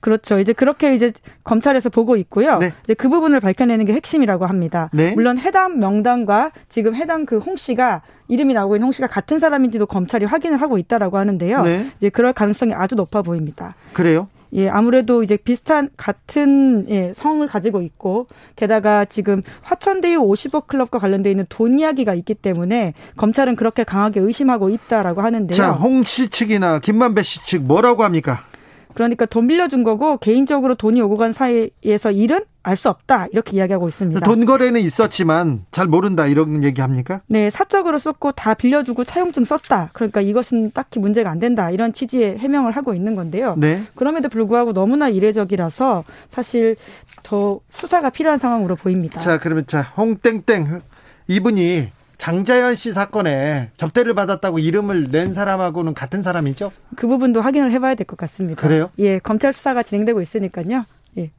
그렇죠. 0.00 0.38
이제 0.38 0.54
그렇게 0.54 0.94
이제 0.94 1.12
검찰에서 1.44 1.90
보고 1.90 2.16
있고요. 2.16 2.56
네. 2.58 2.72
이제 2.84 2.94
그 2.94 3.10
부분을 3.10 3.38
밝혀내는 3.40 3.84
게 3.84 3.92
핵심이라고 3.92 4.46
합니다. 4.46 4.88
네. 4.94 5.12
물론 5.14 5.36
해당 5.38 5.78
명단과 5.78 6.52
지금 6.70 6.94
해당 6.94 7.26
그 7.26 7.36
홍 7.36 7.56
씨가 7.56 8.00
이름이 8.28 8.54
나오고 8.54 8.76
있는 8.76 8.84
홍 8.86 8.92
씨가 8.92 9.08
같은 9.08 9.38
사람인지도 9.38 9.84
검찰이 9.86 10.24
확인을 10.24 10.60
하고 10.62 10.78
있다라고 10.78 11.18
하는데요. 11.18 11.62
네. 11.62 11.86
이제 11.98 12.08
그럴 12.08 12.32
가능성이 12.32 12.72
아주 12.72 12.94
높아 12.94 13.20
보입니다. 13.20 13.74
그래요? 13.92 14.28
예, 14.54 14.68
아무래도 14.68 15.22
이제 15.22 15.36
비슷한 15.36 15.90
같은 15.96 16.86
예, 16.88 17.12
성을 17.14 17.46
가지고 17.46 17.82
있고 17.82 18.26
게다가 18.56 19.04
지금 19.04 19.42
화천대유 19.62 20.20
50억 20.20 20.66
클럽과 20.66 20.98
관련돼 20.98 21.30
있는 21.30 21.46
돈 21.48 21.78
이야기가 21.78 22.14
있기 22.14 22.34
때문에 22.34 22.94
검찰은 23.16 23.56
그렇게 23.56 23.84
강하게 23.84 24.20
의심하고 24.20 24.70
있다라고 24.70 25.20
하는데요. 25.22 25.56
자, 25.56 25.72
홍 25.72 26.02
씨 26.04 26.28
측이나 26.28 26.78
김만배 26.80 27.22
씨 27.22 27.40
측 27.44 27.62
뭐라고 27.62 28.02
합니까? 28.04 28.44
그러니까 28.94 29.26
돈 29.26 29.46
빌려준 29.46 29.84
거고 29.84 30.18
개인적으로 30.18 30.74
돈이 30.74 31.00
오고 31.00 31.16
간 31.16 31.32
사이에서 31.32 32.10
일은 32.10 32.44
알 32.62 32.76
수 32.76 32.88
없다 32.90 33.26
이렇게 33.32 33.56
이야기하고 33.56 33.88
있습니다. 33.88 34.20
돈 34.20 34.44
거래는 34.44 34.80
있었지만 34.82 35.64
잘 35.70 35.86
모른다 35.86 36.26
이런 36.26 36.62
얘기합니까? 36.62 37.22
네, 37.26 37.48
사적으로 37.50 37.98
썼고 37.98 38.32
다 38.32 38.54
빌려주고 38.54 39.04
차용증 39.04 39.44
썼다. 39.44 39.90
그러니까 39.92 40.20
이것은 40.20 40.72
딱히 40.72 40.98
문제가 40.98 41.30
안 41.30 41.38
된다 41.38 41.70
이런 41.70 41.92
취지의 41.92 42.38
해명을 42.38 42.72
하고 42.72 42.94
있는 42.94 43.16
건데요. 43.16 43.54
네. 43.56 43.82
그럼에도 43.94 44.28
불구하고 44.28 44.72
너무나 44.72 45.08
이례적이라서 45.08 46.04
사실 46.30 46.76
더 47.22 47.60
수사가 47.70 48.10
필요한 48.10 48.38
상황으로 48.38 48.76
보입니다. 48.76 49.20
자, 49.20 49.38
그러면 49.38 49.66
자 49.66 49.80
홍땡땡 49.96 50.80
이분이 51.28 51.88
장자연 52.20 52.74
씨 52.74 52.92
사건에 52.92 53.70
접대를 53.78 54.14
받았다고 54.14 54.58
이름을 54.58 55.04
낸 55.10 55.32
사람하고는 55.32 55.94
같은 55.94 56.20
사람이죠? 56.20 56.70
그 56.96 57.06
부분도 57.06 57.40
확인을 57.40 57.72
해봐야 57.72 57.94
될 57.94 58.06
것 58.06 58.16
같습니다. 58.18 58.60
그래요? 58.60 58.90
예, 58.98 59.18
검찰 59.18 59.52
수사가 59.54 59.82
진행되고 59.82 60.20
있으니까요. 60.20 60.84
예. 61.16 61.30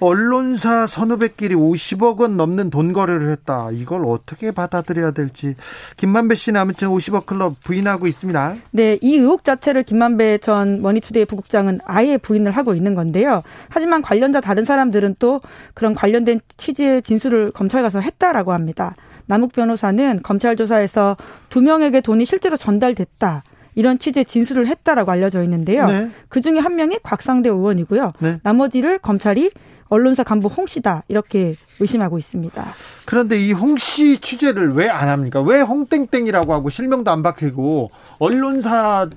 언론사 0.00 0.86
선후배끼리 0.86 1.54
50억 1.54 2.18
원 2.20 2.36
넘는 2.38 2.70
돈 2.70 2.92
거래를 2.94 3.28
했다. 3.28 3.68
이걸 3.72 4.04
어떻게 4.06 4.50
받아들여야 4.52 5.10
될지. 5.10 5.54
김만배 5.98 6.34
씨는 6.34 6.60
아무튼 6.60 6.88
50억 6.88 7.26
클럽 7.26 7.60
부인하고 7.62 8.06
있습니다. 8.06 8.56
네, 8.70 8.98
이 9.02 9.16
의혹 9.16 9.44
자체를 9.44 9.82
김만배 9.82 10.38
전 10.38 10.80
머니투데이 10.80 11.26
부국장은 11.26 11.80
아예 11.84 12.16
부인을 12.16 12.52
하고 12.52 12.74
있는 12.74 12.94
건데요. 12.94 13.42
하지만 13.68 14.00
관련자 14.00 14.40
다른 14.40 14.64
사람들은 14.64 15.16
또 15.18 15.40
그런 15.74 15.94
관련된 15.94 16.40
취지의 16.56 17.02
진술을 17.02 17.52
검찰 17.52 17.82
가서 17.82 18.00
했다라고 18.00 18.52
합니다. 18.52 18.94
남욱 19.26 19.52
변호사는 19.52 20.20
검찰 20.22 20.56
조사에서 20.56 21.16
두 21.48 21.60
명에게 21.62 22.00
돈이 22.00 22.24
실제로 22.24 22.56
전달됐다. 22.56 23.42
이런 23.74 23.98
취지의 23.98 24.24
진술을 24.24 24.66
했다라고 24.68 25.10
알려져 25.10 25.42
있는데요. 25.42 25.86
네. 25.86 26.10
그 26.28 26.40
중에 26.40 26.58
한 26.58 26.76
명이 26.76 27.00
곽상대 27.02 27.50
의원이고요. 27.50 28.12
네. 28.20 28.40
나머지를 28.42 28.98
검찰이 29.00 29.50
언론사 29.88 30.24
간부 30.24 30.48
홍 30.48 30.66
씨다 30.66 31.02
이렇게 31.08 31.54
의심하고 31.78 32.18
있습니다. 32.18 32.64
그런데 33.04 33.38
이 33.38 33.52
홍 33.52 33.76
씨 33.76 34.18
취재를 34.18 34.72
왜 34.72 34.88
안 34.88 35.08
합니까? 35.08 35.42
왜 35.42 35.60
홍땡땡이라고 35.60 36.52
하고 36.54 36.70
실명도 36.70 37.10
안 37.10 37.22
밝히고 37.22 37.90
언론사 38.18 39.08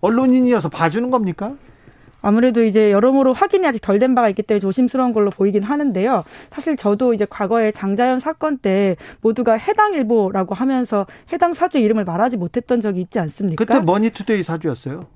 언론인이어서 0.00 0.68
봐주는 0.68 1.10
겁니까? 1.10 1.52
아무래도 2.24 2.64
이제 2.64 2.90
여러모로 2.90 3.32
확인이 3.32 3.66
아직 3.66 3.80
덜 3.80 3.98
된 3.98 4.14
바가 4.14 4.28
있기 4.30 4.42
때문에 4.42 4.60
조심스러운 4.60 5.12
걸로 5.12 5.30
보이긴 5.30 5.62
하는데요. 5.62 6.24
사실 6.50 6.76
저도 6.76 7.14
이제 7.14 7.26
과거에 7.28 7.70
장자연 7.70 8.18
사건 8.18 8.58
때 8.58 8.96
모두가 9.20 9.54
해당 9.54 9.92
일보라고 9.92 10.54
하면서 10.54 11.06
해당 11.32 11.54
사주 11.54 11.78
이름을 11.78 12.04
말하지 12.04 12.36
못했던 12.36 12.80
적이 12.80 13.02
있지 13.02 13.18
않습니까? 13.18 13.62
그때 13.64 13.80
머니투데이 13.80 14.42
사주였어요. 14.42 15.06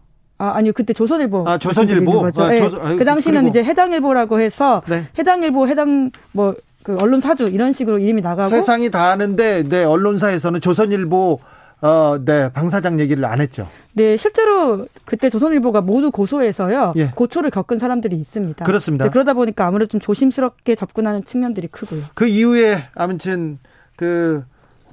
아, 0.41 0.53
아니요. 0.55 0.73
그때 0.73 0.93
조선일보. 0.93 1.45
아, 1.49 1.59
조선일보. 1.59 2.21
아, 2.21 2.31
네. 2.50 2.59
조선, 2.59 2.81
아, 2.81 2.95
그 2.95 3.05
당시는 3.05 3.43
그리고. 3.43 3.49
이제 3.49 3.65
해당일보라고 3.65 4.38
해서 4.41 4.83
네. 4.87 5.05
해당일보 5.19 5.67
해당 5.67 6.11
뭐 6.33 6.55
그 6.88 6.97
언론 6.99 7.21
사주 7.21 7.49
이런 7.49 7.73
식으로 7.73 7.99
이름이 7.99 8.23
나가고 8.23 8.49
세상이 8.49 8.91
다 8.91 9.11
아는데 9.11 9.62
네, 9.65 9.85
언론사에서는 9.85 10.62
조선일보 10.62 11.38
어, 11.80 12.18
네, 12.25 12.50
방 12.52 12.68
사장 12.68 12.99
얘기를 12.99 13.25
안 13.25 13.40
했죠. 13.40 13.68
네, 13.92 14.16
실제로 14.16 14.87
그때 15.04 15.30
조선일보가 15.30 15.80
모두 15.80 16.11
고소해서요. 16.11 16.94
예. 16.97 17.06
고초를 17.14 17.50
겪은 17.50 17.79
사람들이 17.79 18.16
있습니다. 18.16 18.64
그렇습니다. 18.64 19.05
네, 19.05 19.11
그러다 19.11 19.35
보니까 19.35 19.66
아무래도 19.66 19.90
좀 19.90 20.00
조심스럽게 20.00 20.74
접근하는 20.74 21.24
측면들이 21.24 21.68
크고요. 21.68 22.03
그 22.14 22.26
이후에 22.26 22.85
아무튼 22.94 23.59
그 23.96 24.44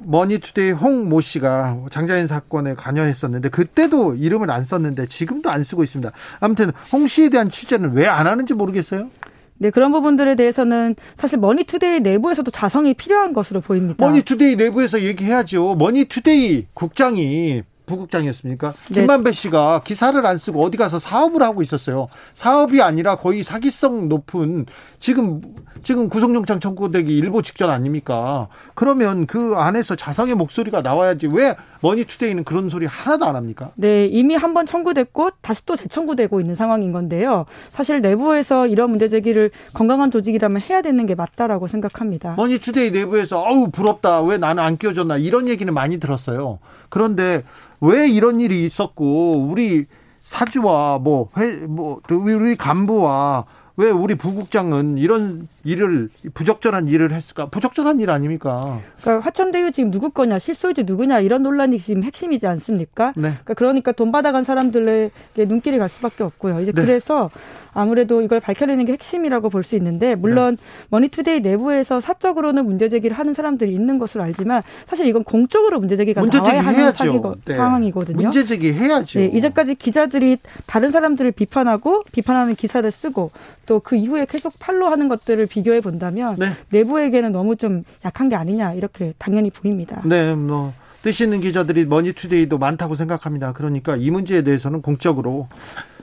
머니투데이 0.04 0.72
홍 0.72 1.08
모 1.10 1.22
씨가 1.22 1.78
장자연 1.90 2.28
사건에 2.28 2.76
관여했었는데 2.76 3.50
그때도 3.50 4.16
이름을 4.16 4.52
안 4.52 4.64
썼는데 4.66 5.08
지금도 5.08 5.50
안 5.50 5.64
쓰고 5.64 5.84
있습니다. 5.84 6.12
아무튼 6.42 6.72
홍 6.92 7.08
씨에 7.08 7.30
대한 7.30 7.50
취재는 7.50 7.94
왜 7.94 8.06
안 8.08 8.28
하는지 8.28 8.54
모르겠어요. 8.54 9.10
네, 9.58 9.70
그런 9.70 9.92
부분들에 9.92 10.36
대해서는 10.36 10.96
사실 11.16 11.40
머니투데이 11.40 12.02
내부에서도 12.02 12.50
자성이 12.52 12.94
필요한 12.94 13.34
것으로 13.34 13.62
보입니다. 13.62 14.06
머니투데이 14.06 14.56
내부에서 14.56 15.02
얘기해야죠. 15.02 15.76
머니투데이 15.76 16.68
국장이 16.74 17.64
부국장이었습니까? 17.86 18.74
네. 18.90 19.02
김만배 19.02 19.32
씨가 19.32 19.82
기사를 19.84 20.24
안 20.26 20.38
쓰고 20.38 20.64
어디 20.64 20.78
가서 20.78 21.00
사업을 21.00 21.42
하고 21.44 21.62
있었어요. 21.62 22.08
사업이 22.34 22.82
아니라 22.82 23.16
거의 23.16 23.44
사기성 23.44 24.10
높은 24.10 24.66
지금 25.00 25.42
지금 25.84 26.10
구속영장 26.10 26.60
청구되기 26.60 27.16
일보 27.16 27.44
직전 27.44 27.70
아닙니까? 27.70 28.48
그러면 28.74 29.28
그 29.28 29.54
안에서 29.56 29.96
자성의 29.96 30.36
목소리가 30.36 30.82
나와야지 30.82 31.28
왜 31.28 31.56
머니투데이는 31.86 32.44
그런 32.46 32.70
소리 32.70 32.86
하나도 32.88 33.26
안 33.26 33.36
합니까? 33.36 33.72
네, 33.76 34.08
이미 34.08 34.36
한 34.36 34.56
번 34.56 34.66
청구됐고 34.66 35.32
다시 35.42 35.66
또 35.66 35.76
재청구되고 35.76 36.40
있는 36.40 36.56
상황인 36.56 36.92
건데요. 36.94 37.46
사실 37.74 38.02
내부에서 38.02 38.68
이런 38.68 38.90
문제 38.90 39.10
제기를 39.10 39.52
건강한 39.74 40.12
조직이라면 40.12 40.62
해야 40.62 40.82
되는 40.82 41.06
게 41.06 41.14
맞다라고 41.14 41.68
생각합니다. 41.68 42.36
머니투데이 42.38 42.92
내부에서 42.92 43.42
어우 43.42 43.70
부럽다. 43.70 44.22
왜 44.22 44.38
나는 44.38 44.64
안 44.64 44.78
끼워줬나 44.78 45.18
이런 45.18 45.48
얘기는 45.50 45.72
많이 45.74 46.00
들었어요. 46.00 46.60
그런데 46.90 47.44
왜 47.82 48.08
이런 48.10 48.40
일이 48.40 48.66
있었고 48.66 49.48
우리 49.50 49.86
사주와 50.24 51.00
뭐 51.00 51.30
회 51.38 51.66
뭐 51.68 52.00
우리 52.10 52.56
간부와 52.56 53.46
왜 53.78 53.90
우리 53.90 54.16
부국장은 54.16 54.98
이런 54.98 55.48
일을 55.66 56.10
부적절한 56.34 56.88
일을 56.88 57.12
했을까? 57.14 57.48
부적절한 57.48 58.00
일 58.00 58.10
아닙니까? 58.10 58.80
그러니까 59.02 59.26
화천대유 59.26 59.72
지금 59.74 59.92
누구 59.92 60.12
거냐, 60.12 60.40
실소유주 60.40 60.84
누구냐 60.84 61.20
이런 61.20 61.44
논란이 61.44 61.80
지금 61.80 62.04
핵심이지 62.04 62.48
않습니까? 62.48 63.08
네. 63.18 63.32
그러니까, 63.32 63.54
그러니까 63.54 63.92
돈 63.92 64.12
받아간 64.14 64.44
사람들에게 64.44 65.46
눈길이 65.46 65.78
갈 65.78 65.90
수밖에 65.90 66.24
없고요. 66.24 66.62
이제 66.62 66.72
네. 66.72 66.82
그래서 66.82 67.30
아무래도 67.76 68.22
이걸 68.22 68.40
밝혀내는 68.40 68.86
게 68.86 68.94
핵심이라고 68.94 69.50
볼 69.50 69.66
수 69.66 69.76
있는데 69.76 70.14
물론 70.14 70.58
네. 70.58 70.64
머니투데이 70.90 71.40
내부에서 71.42 72.00
사적으로는 72.00 72.66
문제 72.66 72.88
제기를 72.88 73.18
하는 73.18 73.34
사람들이 73.34 73.74
있는 73.74 73.98
것으로 73.98 74.24
알지만 74.24 74.62
사실 74.86 75.08
이건 75.08 75.24
공적으로 75.24 75.80
문제 75.80 75.98
제기가 75.98 76.22
문제 76.22 76.38
나와야 76.38 76.62
하는 76.62 76.92
사안이고, 76.92 77.36
네. 77.46 77.56
상황이거든요. 77.56 78.18
문제 78.22 78.46
제기 78.46 78.72
해야죠. 78.72 79.20
네, 79.20 79.26
이제까지 79.26 79.74
기자들이 79.76 80.38
다른 80.68 80.92
사람들을 80.92 81.32
비판하고 81.32 82.04
비판하는 82.12 82.56
기사를 82.56 82.90
쓰고 82.92 83.32
또 83.66 83.80
그 83.80 83.96
이후에 83.96 84.26
계속 84.26 84.54
follow하는 84.58 85.08
것들을 85.10 85.46
비교해 85.48 85.82
본다면 85.82 86.36
네. 86.38 86.52
내부에게는 86.70 87.32
너무 87.32 87.56
좀 87.56 87.84
약한 88.04 88.30
게 88.30 88.36
아니냐 88.36 88.74
이렇게 88.74 89.14
당연히 89.18 89.50
보입니다. 89.50 90.02
네, 90.06 90.34
뭐 90.36 90.74
뜻 91.06 91.22
있는 91.22 91.40
기자들이 91.40 91.86
머니투데이도 91.86 92.58
많다고 92.58 92.96
생각합니다. 92.96 93.54
그러니까 93.54 93.96
이 93.96 94.10
문제에 94.10 94.42
대해서는 94.42 94.82
공적으로 94.82 95.48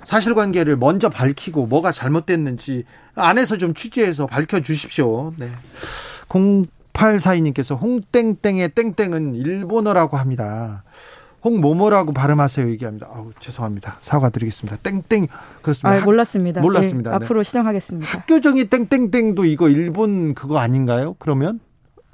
사실관계를 0.04 0.76
먼저 0.76 1.08
밝히고 1.08 1.66
뭐가 1.66 1.92
잘못됐는지 1.92 2.84
안에서 3.14 3.58
좀 3.58 3.74
취재해서 3.74 4.26
밝혀 4.26 4.60
주십시오. 4.60 5.32
네. 5.36 5.48
0842님께서 6.28 7.80
홍땡땡의 7.80 8.70
땡땡은 8.70 9.34
일본어라고 9.34 10.16
합니다. 10.16 10.84
홍모모라고 11.44 12.12
발음하세요 12.12 12.70
얘기합니다. 12.70 13.08
아우 13.12 13.32
죄송합니다. 13.40 13.96
사과드리겠습니다. 13.98 14.76
땡땡 14.82 15.26
그렇습니다. 15.60 15.90
아, 15.90 16.04
몰랐습니다. 16.04 16.60
몰랐습니다. 16.60 17.10
네, 17.10 17.16
앞으로 17.16 17.42
실행하겠습니다. 17.42 18.08
학교정이 18.08 18.66
땡땡땡도 18.66 19.44
이거 19.44 19.68
일본 19.68 20.34
그거 20.34 20.58
아닌가요? 20.58 21.16
그러면 21.18 21.60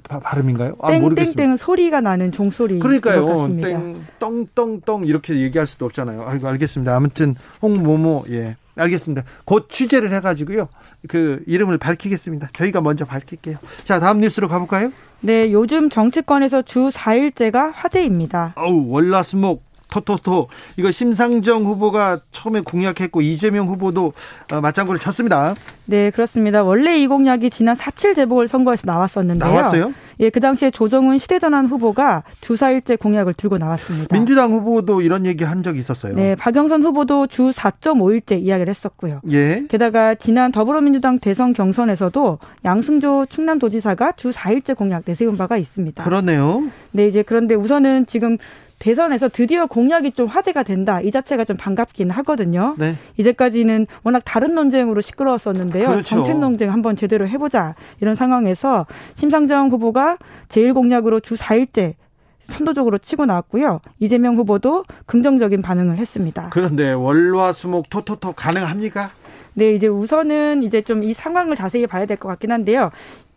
바, 0.07 0.19
발음인가요? 0.19 0.75
아, 0.81 0.89
땡땡땡은 0.89 1.57
소리가 1.57 2.01
나는 2.01 2.31
종소리. 2.31 2.79
그러니까요. 2.79 3.47
땡, 3.61 3.95
떵떵떵 4.19 5.05
이렇게 5.05 5.35
얘기할 5.35 5.67
수도 5.67 5.85
없잖아요. 5.85 6.25
아이고, 6.27 6.47
알겠습니다. 6.47 6.95
아무튼, 6.95 7.35
홍모모, 7.61 8.25
예. 8.29 8.55
알겠습니다. 8.75 9.23
곧 9.45 9.67
취재를 9.69 10.11
해가지고요. 10.13 10.69
그 11.07 11.43
이름을 11.47 11.77
밝히겠습니다. 11.77 12.49
저희가 12.53 12.81
먼저 12.81 13.03
밝힐게요. 13.05 13.57
자, 13.83 13.99
다음 13.99 14.21
뉴스로 14.21 14.47
가볼까요? 14.47 14.91
네, 15.21 15.51
요즘 15.51 15.89
정치권에서 15.89 16.61
주 16.61 16.89
4일째가 16.89 17.71
화제입니다. 17.73 18.53
어우, 18.55 18.87
월화수목 18.87 19.68
토토토 19.89 20.47
이거 20.77 20.91
심상정 20.91 21.63
후보가 21.63 22.19
처음에 22.31 22.61
공약했고 22.61 23.21
이재명 23.21 23.67
후보도 23.67 24.13
어, 24.51 24.61
맞장구를 24.61 24.99
쳤습니다. 24.99 25.55
네, 25.85 26.11
그렇습니다. 26.11 26.63
원래 26.63 26.99
이 26.99 27.07
공약이 27.07 27.49
지난 27.49 27.75
4.7 27.75 28.15
재보궐 28.15 28.47
선거에서 28.47 28.83
나왔었는데요. 28.85 29.51
나왔어요? 29.51 29.93
예, 30.21 30.29
그 30.29 30.39
당시에 30.39 30.69
조정훈 30.69 31.17
시대전환 31.17 31.65
후보가 31.65 32.23
주사일제 32.41 32.97
공약을 32.97 33.33
들고 33.33 33.57
나왔습니다. 33.57 34.13
민주당 34.13 34.51
후보도 34.51 35.01
이런 35.01 35.25
얘기 35.25 35.43
한 35.43 35.63
적이 35.63 35.79
있었어요. 35.79 36.13
네, 36.13 36.35
박영선 36.35 36.83
후보도 36.83 37.27
주 37.27 37.51
4.5일제 37.51 38.41
이야기를 38.41 38.69
했었고요. 38.69 39.21
예. 39.31 39.63
게다가 39.69 40.15
지난 40.15 40.51
더불어민주당 40.51 41.19
대선 41.19 41.53
경선에서도 41.53 42.39
양승조 42.65 43.27
충남도지사가 43.27 44.13
주 44.13 44.31
4일제 44.31 44.75
공약 44.75 45.03
내세운 45.05 45.37
바가 45.37 45.57
있습니다. 45.57 46.03
그러네요. 46.03 46.63
네, 46.91 47.07
이제 47.07 47.23
그런데 47.23 47.55
우선은 47.55 48.05
지금 48.05 48.37
대선에서 48.79 49.29
드디어 49.29 49.65
공약이 49.65 50.11
좀 50.13 50.27
화제가 50.27 50.63
된다. 50.63 51.01
이 51.01 51.11
자체가 51.11 51.43
좀 51.45 51.57
반갑긴 51.57 52.09
하거든요. 52.11 52.75
네. 52.77 52.95
이제까지는 53.17 53.87
워낙 54.03 54.21
다른 54.25 54.55
논쟁으로 54.55 55.01
시끄러웠었는데요. 55.01 55.87
그렇죠. 55.87 56.03
정책 56.03 56.39
논쟁 56.39 56.71
한번 56.71 56.95
제대로 56.95 57.27
해보자. 57.27 57.75
이런 58.01 58.15
상황에서 58.15 58.85
심상정 59.15 59.69
후보가 59.69 60.17
제일 60.47 60.73
공약으로 60.73 61.19
주 61.19 61.35
4일제 61.35 61.93
선도적으로 62.45 62.97
치고 62.97 63.25
나왔고요. 63.25 63.79
이재명 63.99 64.35
후보도 64.35 64.83
긍정적인 65.05 65.61
반응을 65.61 65.97
했습니다. 65.97 66.47
그런데 66.51 66.93
월화수목 66.93 67.89
토토토 67.89 68.33
가능합니까? 68.33 69.11
네, 69.53 69.73
이제 69.73 69.87
우선은 69.87 70.63
이제 70.63 70.81
좀 70.81 71.03
이 71.03 71.13
상황을 71.13 71.55
자세히 71.55 71.85
봐야 71.85 72.05
될 72.05 72.17
것 72.17 72.29
같긴 72.29 72.51
한데요. 72.51 72.91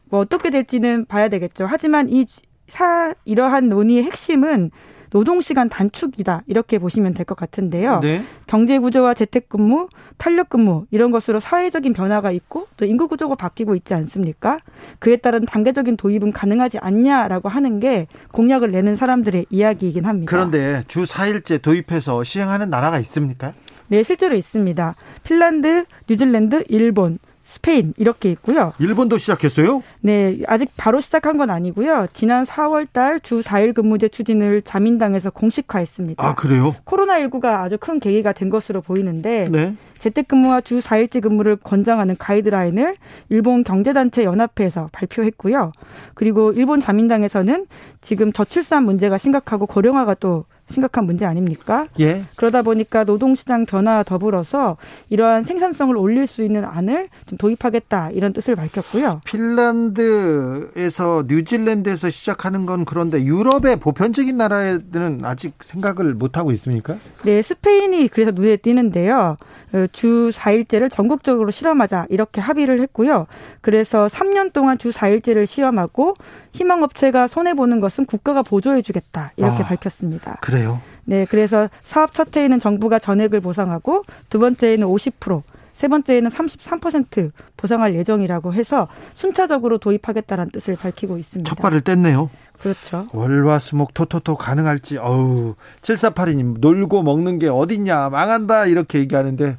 뭐 0.08 0.20
어떻게 0.20 0.50
될지는 0.50 1.04
봐야 1.06 1.28
되겠죠. 1.28 1.66
하지만 1.68 2.08
이 2.08 2.26
사, 2.68 3.12
이러한 3.24 3.68
논의의 3.68 4.04
핵심은 4.04 4.70
노동시간 5.12 5.68
단축이다 5.68 6.42
이렇게 6.46 6.78
보시면 6.78 7.14
될 7.14 7.22
것 7.24 7.36
같은데요. 7.36 8.00
네. 8.00 8.22
경제 8.46 8.78
구조와 8.78 9.14
재택근무, 9.14 9.88
탄력근무 10.18 10.86
이런 10.90 11.10
것으로 11.12 11.38
사회적인 11.38 11.92
변화가 11.92 12.32
있고 12.32 12.66
또 12.76 12.84
인구 12.84 13.06
구조가 13.08 13.36
바뀌고 13.36 13.74
있지 13.76 13.94
않습니까? 13.94 14.58
그에 14.98 15.16
따른 15.16 15.44
단계적인 15.44 15.96
도입은 15.96 16.32
가능하지 16.32 16.78
않냐라고 16.78 17.48
하는 17.48 17.78
게 17.78 18.06
공약을 18.32 18.72
내는 18.72 18.96
사람들의 18.96 19.46
이야기이긴 19.50 20.04
합니다. 20.04 20.30
그런데 20.30 20.82
주 20.88 21.04
4일제 21.04 21.62
도입해서 21.62 22.24
시행하는 22.24 22.70
나라가 22.70 22.98
있습니까? 23.00 23.52
네, 23.88 24.02
실제로 24.02 24.34
있습니다. 24.34 24.94
핀란드, 25.22 25.84
뉴질랜드, 26.08 26.64
일본, 26.68 27.18
스페인 27.52 27.92
이렇게 27.98 28.30
있고요. 28.30 28.72
일본도 28.78 29.18
시작했어요? 29.18 29.82
네, 30.00 30.38
아직 30.46 30.70
바로 30.78 31.00
시작한 31.00 31.36
건 31.36 31.50
아니고요. 31.50 32.06
지난 32.14 32.44
4월 32.44 32.86
달 32.92 33.20
주 33.22 33.40
4일 33.40 33.74
근무제 33.74 34.08
추진을 34.08 34.62
자민당에서 34.62 35.30
공식화했습니다. 35.30 36.26
아, 36.26 36.34
그래요? 36.34 36.74
코로나19가 36.86 37.60
아주 37.60 37.76
큰 37.78 38.00
계기가 38.00 38.32
된 38.32 38.48
것으로 38.48 38.80
보이는데 38.80 39.48
네. 39.50 39.74
재택근무와 39.98 40.62
주 40.62 40.78
4일제 40.80 41.20
근무를 41.22 41.56
권장하는 41.56 42.16
가이드라인을 42.18 42.96
일본 43.28 43.62
경제단체 43.64 44.24
연합회에서 44.24 44.88
발표했고요. 44.92 45.72
그리고 46.14 46.52
일본 46.52 46.80
자민당에서는 46.80 47.66
지금 48.00 48.32
저출산 48.32 48.84
문제가 48.84 49.18
심각하고 49.18 49.66
고령화가 49.66 50.14
또 50.14 50.46
심각한 50.72 51.04
문제 51.04 51.24
아닙니까? 51.24 51.86
예. 52.00 52.24
그러다 52.36 52.62
보니까 52.62 53.04
노동시장 53.04 53.66
변화와 53.66 54.02
더불어서 54.02 54.76
이러한 55.10 55.44
생산성을 55.44 55.96
올릴 55.96 56.26
수 56.26 56.42
있는 56.42 56.64
안을 56.64 57.08
좀 57.26 57.38
도입하겠다 57.38 58.10
이런 58.10 58.32
뜻을 58.32 58.56
밝혔고요. 58.56 59.20
핀란드에서 59.24 61.24
뉴질랜드에서 61.28 62.10
시작하는 62.10 62.66
건 62.66 62.84
그런데 62.84 63.22
유럽의 63.22 63.76
보편적인 63.76 64.36
나라들은 64.36 65.20
아직 65.24 65.54
생각을 65.60 66.14
못 66.14 66.36
하고 66.36 66.50
있습니까? 66.52 66.96
네, 67.24 67.42
스페인이 67.42 68.08
그래서 68.08 68.32
눈에 68.32 68.56
띄는데요. 68.56 69.36
어, 69.74 69.86
주 69.92 70.30
4일제를 70.34 70.90
전국적으로 70.90 71.50
실험하자 71.50 72.06
이렇게 72.10 72.40
합의를 72.40 72.80
했고요. 72.80 73.26
그래서 73.60 74.06
3년 74.06 74.52
동안 74.52 74.78
주 74.78 74.90
4일제를 74.90 75.46
시험하고 75.46 76.14
희망업체가 76.52 77.26
손해 77.26 77.54
보는 77.54 77.80
것은 77.80 78.04
국가가 78.04 78.42
보조해 78.42 78.82
주겠다 78.82 79.32
이렇게 79.36 79.62
아, 79.62 79.66
밝혔습니다. 79.66 80.38
그래 80.42 80.61
요? 80.64 80.80
네, 81.04 81.26
그래서 81.28 81.68
사업 81.82 82.14
첫 82.14 82.36
해에는 82.36 82.60
정부가 82.60 82.98
전액을 82.98 83.40
보상하고 83.40 84.02
두 84.30 84.38
번째에는 84.38 84.86
50%, 84.86 85.42
세 85.74 85.88
번째에는 85.88 86.30
33% 86.30 87.32
보상할 87.56 87.94
예정이라고 87.94 88.54
해서 88.54 88.88
순차적으로 89.14 89.78
도입하겠다는 89.78 90.50
뜻을 90.50 90.76
밝히고 90.76 91.18
있습니다. 91.18 91.48
첫 91.48 91.60
발을 91.60 91.80
뗐네요. 91.80 92.28
그렇죠. 92.60 93.08
월화수목 93.12 93.92
토토토 93.92 94.36
가능할지 94.36 94.96
어우 94.98 95.56
7482님 95.80 96.60
놀고 96.60 97.02
먹는 97.02 97.40
게 97.40 97.48
어딨냐 97.48 98.10
망한다 98.10 98.66
이렇게 98.66 99.00
얘기하는데 99.00 99.58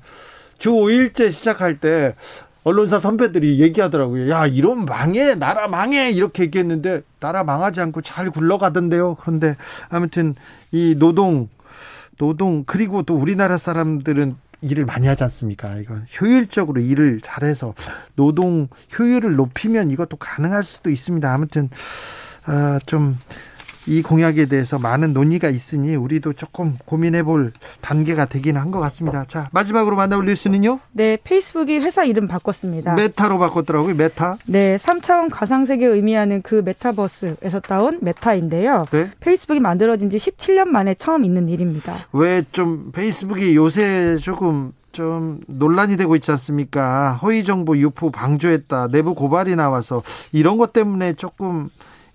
주 0.58 0.72
5일째 0.72 1.30
시작할 1.30 1.82
때 1.82 2.16
언론사 2.64 3.00
선배들이 3.00 3.60
얘기하더라고요. 3.60 4.30
야, 4.30 4.48
이런 4.48 4.86
망해, 4.86 5.36
나라 5.36 5.68
망해, 5.68 6.12
이렇게 6.12 6.44
얘기했는데, 6.44 7.02
나라 7.20 7.44
망하지 7.44 7.82
않고 7.82 8.02
잘 8.02 8.30
굴러가던데요. 8.30 9.16
그런데, 9.16 9.56
아무튼, 9.90 10.36
이 10.72 10.96
노동, 10.98 11.50
노동, 12.18 12.64
그리고 12.66 13.04
또 13.04 13.16
우리나라 13.16 13.58
사람들은 13.58 14.36
일을 14.62 14.86
많이 14.86 15.08
하지 15.08 15.26
않습니까? 15.26 15.76
이거 15.76 15.96
효율적으로 16.22 16.80
일을 16.80 17.20
잘해서 17.22 17.74
노동 18.16 18.70
효율을 18.98 19.36
높이면 19.36 19.92
이것도 19.92 20.16
가능할 20.16 20.64
수도 20.64 20.90
있습니다. 20.90 21.34
아무튼, 21.34 21.70
아, 22.46 22.80
좀 22.86 23.18
이 23.86 24.02
공약에 24.02 24.46
대해서 24.46 24.80
많은 24.80 25.14
논의가 25.14 25.50
있으니 25.50 25.96
우리도 25.96 26.34
조금 26.34 26.78
고민해 26.86 27.24
볼 27.24 27.52
단계가 27.82 28.26
되기는 28.26 28.60
한 28.60 28.72
것 28.74 28.80
같습니다. 28.80 29.26
자, 29.28 29.50
마지막으로 29.52 29.96
만나볼 29.96 30.26
뉴스는요? 30.26 30.80
네, 30.94 31.18
페이스북이 31.24 31.78
회사 31.80 32.04
이름 32.04 32.28
바꿨습니다. 32.28 32.94
메타로 32.96 33.38
바꿨더라고요, 33.38 33.94
메타. 33.94 34.38
네, 34.48 34.78
3차원 34.78 35.30
가상세계 35.32 35.86
의미하는 35.86 36.42
그 36.42 36.62
메타버스에서 36.66 37.60
따온 37.60 38.00
메타인데요. 38.02 38.86
네? 38.92 39.12
페이스북이 39.20 39.60
만들어진 39.60 40.10
지 40.10 40.18
17년 40.18 40.66
만에 40.70 40.96
처음 40.96 41.24
있는 41.26 41.50
일입니다. 41.50 41.94
왜 42.14 42.44
좀 42.52 42.92
페이스북이 42.94 43.56
요새 43.56 44.18
조금 44.22 44.74
좀 44.92 45.40
논란이 45.48 45.98
되고 45.98 46.16
있지 46.16 46.30
않습니까? 46.32 47.14
허위 47.22 47.44
정보 47.44 47.78
유포 47.78 48.12
방조했다, 48.12 48.88
내부 48.90 49.14
고발이 49.16 49.56
나와서 49.56 50.04
이런 50.32 50.58
것 50.58 50.72
때문에 50.74 51.14
조금 51.14 51.70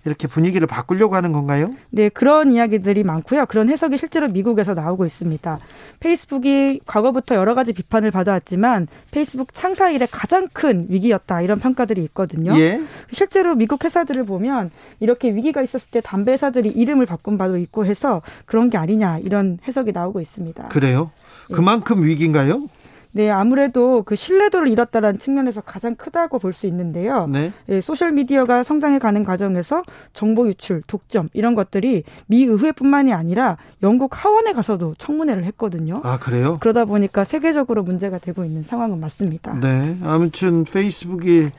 이렇게 0.05 0.27
분위기를 0.27 0.65
바꾸려고 0.65 1.15
하는 1.15 1.33
건가요? 1.33 1.73
네, 1.89 2.09
그런 2.09 2.51
이야기들이 2.51 3.03
많고요. 3.03 3.45
그런 3.47 3.69
해석이 3.69 3.97
실제로 3.97 4.27
미국에서 4.29 4.73
나오고 4.73 5.05
있습니다. 5.05 5.59
페이스북이 5.99 6.81
과거부터 6.85 7.35
여러 7.35 7.53
가지 7.53 7.73
비판을 7.73 8.11
받아왔지만 8.11 8.87
페이스북 9.11 9.53
창사 9.53 9.89
이래 9.89 10.07
가장 10.09 10.47
큰 10.53 10.85
위기였다 10.89 11.41
이런 11.41 11.59
평가들이 11.59 12.01
있거든요. 12.05 12.57
예. 12.57 12.81
실제로 13.11 13.55
미국 13.55 13.83
회사들을 13.83 14.23
보면 14.23 14.71
이렇게 14.99 15.33
위기가 15.33 15.61
있었을 15.61 15.89
때 15.91 16.01
담배 16.01 16.31
회사들이 16.31 16.69
이름을 16.69 17.05
바꾼 17.05 17.37
바도 17.37 17.57
있고 17.57 17.85
해서 17.85 18.21
그런 18.45 18.69
게 18.69 18.77
아니냐 18.77 19.19
이런 19.19 19.59
해석이 19.67 19.91
나오고 19.91 20.21
있습니다. 20.21 20.69
그래요? 20.69 21.11
예. 21.49 21.53
그만큼 21.53 22.03
예. 22.03 22.07
위기인가요? 22.07 22.67
네, 23.11 23.29
아무래도 23.29 24.03
그 24.03 24.15
신뢰도를 24.15 24.67
잃었다는 24.69 25.17
측면에서 25.19 25.61
가장 25.61 25.95
크다고 25.95 26.37
볼 26.37 26.53
수 26.53 26.67
있는데요. 26.67 27.27
네. 27.27 27.51
예, 27.69 27.81
소셜 27.81 28.11
미디어가 28.11 28.63
성장해 28.63 28.99
가는 28.99 29.23
과정에서 29.23 29.83
정보 30.13 30.47
유출, 30.47 30.81
독점 30.87 31.29
이런 31.33 31.55
것들이 31.55 32.03
미 32.27 32.43
의회뿐만이 32.43 33.13
아니라 33.13 33.57
영국 33.83 34.23
하원에 34.23 34.53
가서도 34.53 34.95
청문회를 34.97 35.43
했거든요. 35.45 36.01
아 36.03 36.19
그래요? 36.19 36.57
그러다 36.59 36.85
보니까 36.85 37.23
세계적으로 37.23 37.83
문제가 37.83 38.17
되고 38.17 38.43
있는 38.43 38.63
상황은 38.63 38.99
맞습니다. 38.99 39.53
네, 39.59 39.97
아무튼 40.03 40.63
페이스북이 40.65 41.51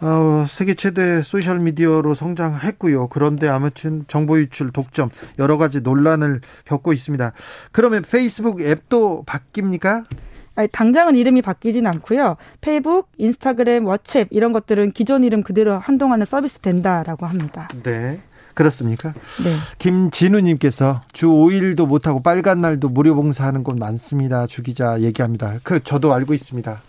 어, 0.00 0.46
세계 0.48 0.74
최대 0.74 1.22
소셜 1.22 1.60
미디어로 1.60 2.14
성장했고요. 2.14 3.06
그런데 3.08 3.46
아무튼 3.48 4.04
정보 4.08 4.38
유출, 4.38 4.72
독점 4.72 5.10
여러 5.38 5.56
가지 5.56 5.80
논란을 5.80 6.40
겪고 6.64 6.92
있습니다. 6.92 7.32
그러면 7.70 8.02
페이스북 8.02 8.60
앱도 8.60 9.24
바뀝니까? 9.26 10.04
아니, 10.54 10.68
당장은 10.68 11.16
이름이 11.16 11.42
바뀌진 11.42 11.86
않고요. 11.86 12.36
페이스북, 12.60 13.08
인스타그램, 13.16 13.86
왓츠앱 13.86 14.28
이런 14.30 14.52
것들은 14.52 14.92
기존 14.92 15.24
이름 15.24 15.42
그대로 15.42 15.78
한동안은 15.78 16.26
서비스 16.26 16.58
된다라고 16.58 17.26
합니다. 17.26 17.68
네. 17.82 18.20
그렇습니까? 18.54 19.14
네. 19.42 19.54
김진우님께서 19.78 21.00
주 21.12 21.28
5일도 21.28 21.86
못하고 21.86 22.22
빨간 22.22 22.60
날도 22.60 22.90
무료 22.90 23.14
봉사하는 23.14 23.64
곳 23.64 23.78
많습니다. 23.78 24.46
주 24.46 24.62
기자 24.62 25.00
얘기합니다. 25.00 25.54
그 25.62 25.82
저도 25.82 26.12
알고 26.12 26.34
있습니다. 26.34 26.82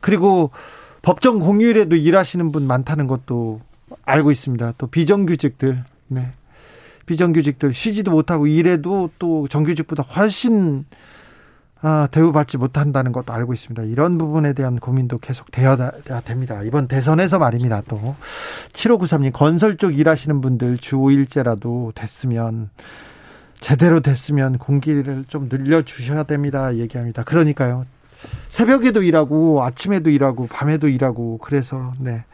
그리고 0.00 0.50
법정 1.02 1.38
공휴일에도 1.38 1.96
일하시는 1.96 2.50
분 2.50 2.66
많다는 2.66 3.06
것도 3.06 3.60
알고 4.04 4.30
있습니다. 4.30 4.72
또 4.78 4.86
비정규직들, 4.86 5.84
네. 6.08 6.30
비정규직들 7.04 7.72
쉬지도 7.72 8.10
못하고 8.10 8.46
일해도 8.46 9.10
또 9.18 9.46
정규직보다 9.48 10.02
훨씬 10.02 10.86
아, 11.88 12.08
대우받지 12.10 12.56
못한다는 12.58 13.12
것도 13.12 13.32
알고 13.32 13.52
있습니다. 13.52 13.84
이런 13.84 14.18
부분에 14.18 14.54
대한 14.54 14.80
고민도 14.80 15.18
계속 15.18 15.52
되어야 15.52 15.92
됩니다. 16.24 16.60
이번 16.64 16.88
대선에서 16.88 17.38
말입니다. 17.38 17.80
또 17.86 18.16
7593님 18.72 19.32
건설 19.32 19.76
쪽 19.76 19.96
일하시는 19.96 20.40
분들 20.40 20.78
주 20.78 20.96
5일제라도 20.96 21.94
됐으면 21.94 22.70
제대로 23.60 24.00
됐으면 24.00 24.58
공기를 24.58 25.26
좀 25.28 25.48
늘려 25.48 25.82
주셔야 25.82 26.24
됩니다. 26.24 26.74
얘기합니다. 26.74 27.22
그러니까요. 27.22 27.86
새벽에도 28.48 29.04
일하고 29.04 29.62
아침에도 29.62 30.10
일하고 30.10 30.48
밤에도 30.48 30.88
일하고 30.88 31.38
그래서 31.38 31.94
네. 32.00 32.24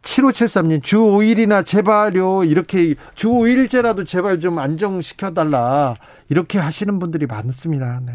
7573님, 0.00 0.82
주 0.82 0.96
5일이나 0.96 1.66
제발요, 1.66 2.44
이렇게, 2.44 2.94
주 3.14 3.28
5일째라도 3.28 4.06
제발 4.06 4.40
좀 4.40 4.58
안정시켜달라. 4.58 5.96
이렇게 6.30 6.58
하시는 6.58 6.98
분들이 6.98 7.26
많습니다. 7.26 8.00
네. 8.06 8.14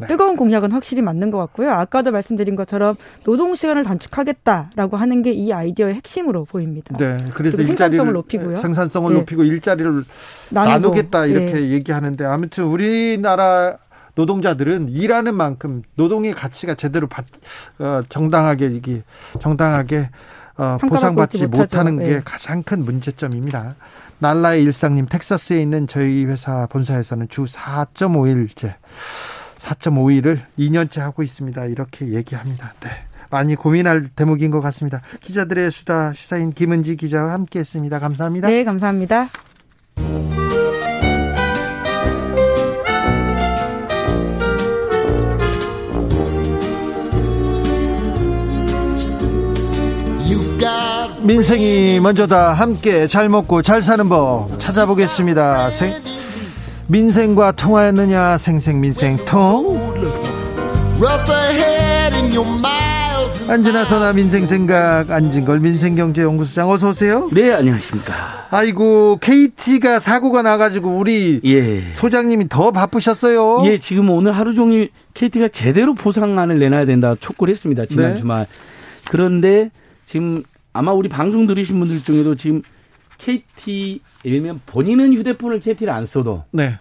네. 0.00 0.06
뜨거운 0.06 0.36
공약은 0.36 0.72
확실히 0.72 1.02
맞는 1.02 1.30
것 1.30 1.38
같고요. 1.38 1.70
아까도 1.70 2.10
말씀드린 2.10 2.56
것처럼 2.56 2.96
노동 3.24 3.54
시간을 3.54 3.84
단축하겠다라고 3.84 4.96
하는 4.96 5.22
게 5.22 5.36
이 5.36 5.52
아이디어의 5.52 5.94
핵심으로 5.94 6.46
보입니다. 6.46 6.96
네, 6.98 7.18
그래서 7.34 7.58
생산성을 7.62 8.12
높이고요. 8.12 8.56
생산성을 8.56 9.12
네. 9.12 9.18
높이고 9.18 9.44
일자리를 9.44 10.04
나누고. 10.50 10.72
나누겠다 10.72 11.26
이렇게 11.26 11.52
네. 11.52 11.70
얘기하는데 11.70 12.24
아무튼 12.24 12.64
우리나라 12.64 13.76
노동자들은 14.14 14.88
일하는 14.88 15.34
만큼 15.34 15.82
노동의 15.96 16.32
가치가 16.32 16.74
제대로 16.74 17.06
받, 17.06 17.26
어, 17.78 18.00
정당하게 18.08 18.66
이게 18.68 19.02
정당하게 19.40 20.08
어, 20.56 20.78
보상받지 20.88 21.46
못하는 21.48 21.98
게 21.98 22.04
네. 22.08 22.20
가장 22.24 22.62
큰 22.62 22.80
문제점입니다. 22.80 23.74
날라의 24.18 24.62
일상님 24.62 25.04
텍사스에 25.06 25.60
있는 25.60 25.86
저희 25.86 26.24
회사 26.24 26.66
본사에서는 26.70 27.28
주 27.28 27.44
4.5일째 27.44 28.74
4.5일을 29.66 30.38
2년째 30.58 31.00
하고 31.00 31.22
있습니다. 31.22 31.64
이렇게 31.66 32.08
얘기합니다. 32.08 32.74
네. 32.80 32.90
많이 33.30 33.56
고민할 33.56 34.08
대목인 34.14 34.50
것 34.50 34.60
같습니다. 34.60 35.02
기자들의 35.20 35.70
수다 35.72 36.12
시사인 36.12 36.52
김은지 36.52 36.96
기자와 36.96 37.32
함께 37.32 37.58
했습니다. 37.58 37.98
감사합니다. 37.98 38.48
네, 38.48 38.64
감사합니다. 38.64 39.28
민생이 51.22 51.98
먼저다 51.98 52.52
함께 52.52 53.08
잘 53.08 53.28
먹고 53.28 53.62
잘 53.62 53.82
사는 53.82 54.08
법 54.08 54.60
찾아보겠습니다. 54.60 55.70
생, 55.70 56.15
민생과 56.88 57.52
통하였느냐 57.52 58.38
생생민생통 58.38 60.26
선아 63.84 64.12
민생생각 64.12 65.10
안진걸 65.10 65.60
민생경제연구소장 65.60 66.70
어서 66.70 66.90
오세요. 66.90 67.28
네 67.32 67.52
안녕하십니까. 67.52 68.46
아이고 68.50 69.18
KT가 69.20 69.98
사고가 69.98 70.42
나가지고 70.42 70.90
우리 70.90 71.40
예. 71.44 71.80
소장님이 71.94 72.48
더 72.48 72.70
바쁘셨어요. 72.70 73.62
예 73.66 73.78
지금 73.78 74.10
오늘 74.10 74.32
하루 74.32 74.54
종일 74.54 74.90
KT가 75.14 75.48
제대로 75.48 75.94
보상안을 75.94 76.58
내놔야 76.58 76.86
된다 76.86 77.14
촉구를 77.18 77.52
했습니다 77.52 77.84
지난 77.86 78.14
네. 78.14 78.18
주말. 78.18 78.46
그런데 79.10 79.70
지금 80.04 80.42
아마 80.72 80.92
우리 80.92 81.08
방송 81.08 81.46
들으신 81.46 81.78
분들 81.80 82.02
중에도 82.02 82.34
지금 82.34 82.62
KT 83.18 84.00
들면 84.22 84.60
본인은 84.66 85.14
휴대폰을 85.14 85.60
KT를 85.60 85.92
안 85.92 86.06
써도 86.06 86.44
네. 86.50 86.78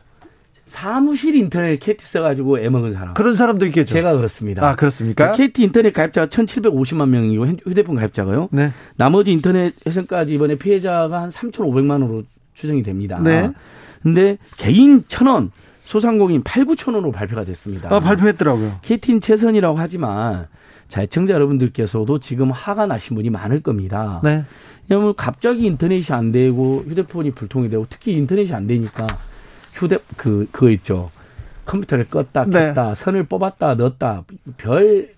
사무실 0.65 1.35
인터넷 1.35 1.77
KT 1.77 2.03
써가지고 2.03 2.59
애먹은 2.59 2.93
사람. 2.93 3.13
그런 3.13 3.35
사람도 3.35 3.65
있겠죠. 3.67 3.93
제가 3.93 4.15
그렇습니다. 4.15 4.67
아, 4.67 4.75
그렇습니까? 4.75 5.33
KT 5.33 5.63
인터넷 5.63 5.93
가입자가 5.93 6.27
1,750만 6.27 7.09
명이고 7.09 7.45
휴대폰 7.67 7.95
가입자가요. 7.95 8.49
네. 8.51 8.71
나머지 8.95 9.31
인터넷 9.31 9.73
회선까지 9.85 10.33
이번에 10.33 10.55
피해자가 10.55 11.21
한 11.21 11.29
3,500만 11.29 11.91
원으로 11.91 12.23
추정이 12.55 12.81
됩니다. 12.81 13.19
네. 13.23 13.51
근데 14.01 14.37
개인 14.57 15.03
천원 15.07 15.51
소상공인 15.77 16.41
8, 16.43 16.65
9천 16.65 16.95
원으로 16.95 17.11
발표가 17.11 17.43
됐습니다. 17.43 17.93
아, 17.93 17.99
발표했더라고요. 17.99 18.79
KT는 18.81 19.21
최선이라고 19.21 19.77
하지만 19.77 20.47
자, 20.87 21.01
애청자 21.01 21.33
여러분들께서도 21.33 22.19
지금 22.19 22.51
화가 22.51 22.85
나신 22.85 23.15
분이 23.15 23.29
많을 23.29 23.61
겁니다. 23.61 24.21
네. 24.23 24.45
왜냐하면 24.87 25.15
갑자기 25.15 25.65
인터넷이 25.65 26.15
안 26.15 26.31
되고 26.31 26.83
휴대폰이 26.87 27.31
불통이 27.31 27.69
되고 27.69 27.85
특히 27.89 28.13
인터넷이 28.13 28.53
안 28.53 28.67
되니까 28.67 29.07
휴대 29.73 29.97
그 30.15 30.47
그거 30.51 30.69
있죠. 30.71 31.11
컴퓨터를 31.65 32.05
껐다 32.05 32.49
네. 32.49 32.67
켰다 32.67 32.89
네. 32.89 32.95
선을 32.95 33.23
뽑았다 33.23 33.75
넣었다 33.75 34.23
별 34.57 35.15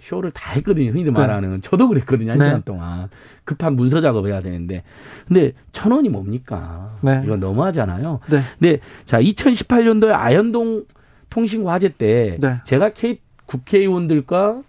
쇼를 0.00 0.30
다 0.30 0.52
했거든요. 0.52 0.92
흔히들 0.92 1.12
네. 1.12 1.20
말하는 1.20 1.60
저도 1.60 1.88
그랬거든요. 1.88 2.32
한 2.32 2.38
네. 2.38 2.44
시간 2.46 2.62
동안 2.62 3.08
급한 3.42 3.74
문서 3.74 4.00
작업해야 4.00 4.40
되는데 4.40 4.84
근데 5.26 5.52
천 5.72 5.90
원이 5.90 6.08
뭡니까? 6.08 6.94
네. 7.02 7.20
이건 7.24 7.40
너무하잖아요. 7.40 8.20
네. 8.30 8.40
근데 8.58 8.80
자 9.04 9.20
2018년도에 9.20 10.12
아현동 10.12 10.84
통신 11.28 11.66
화재 11.66 11.88
때 11.88 12.36
네. 12.40 12.58
제가 12.64 12.90
K 12.90 13.18
국회의원들과 13.46 14.62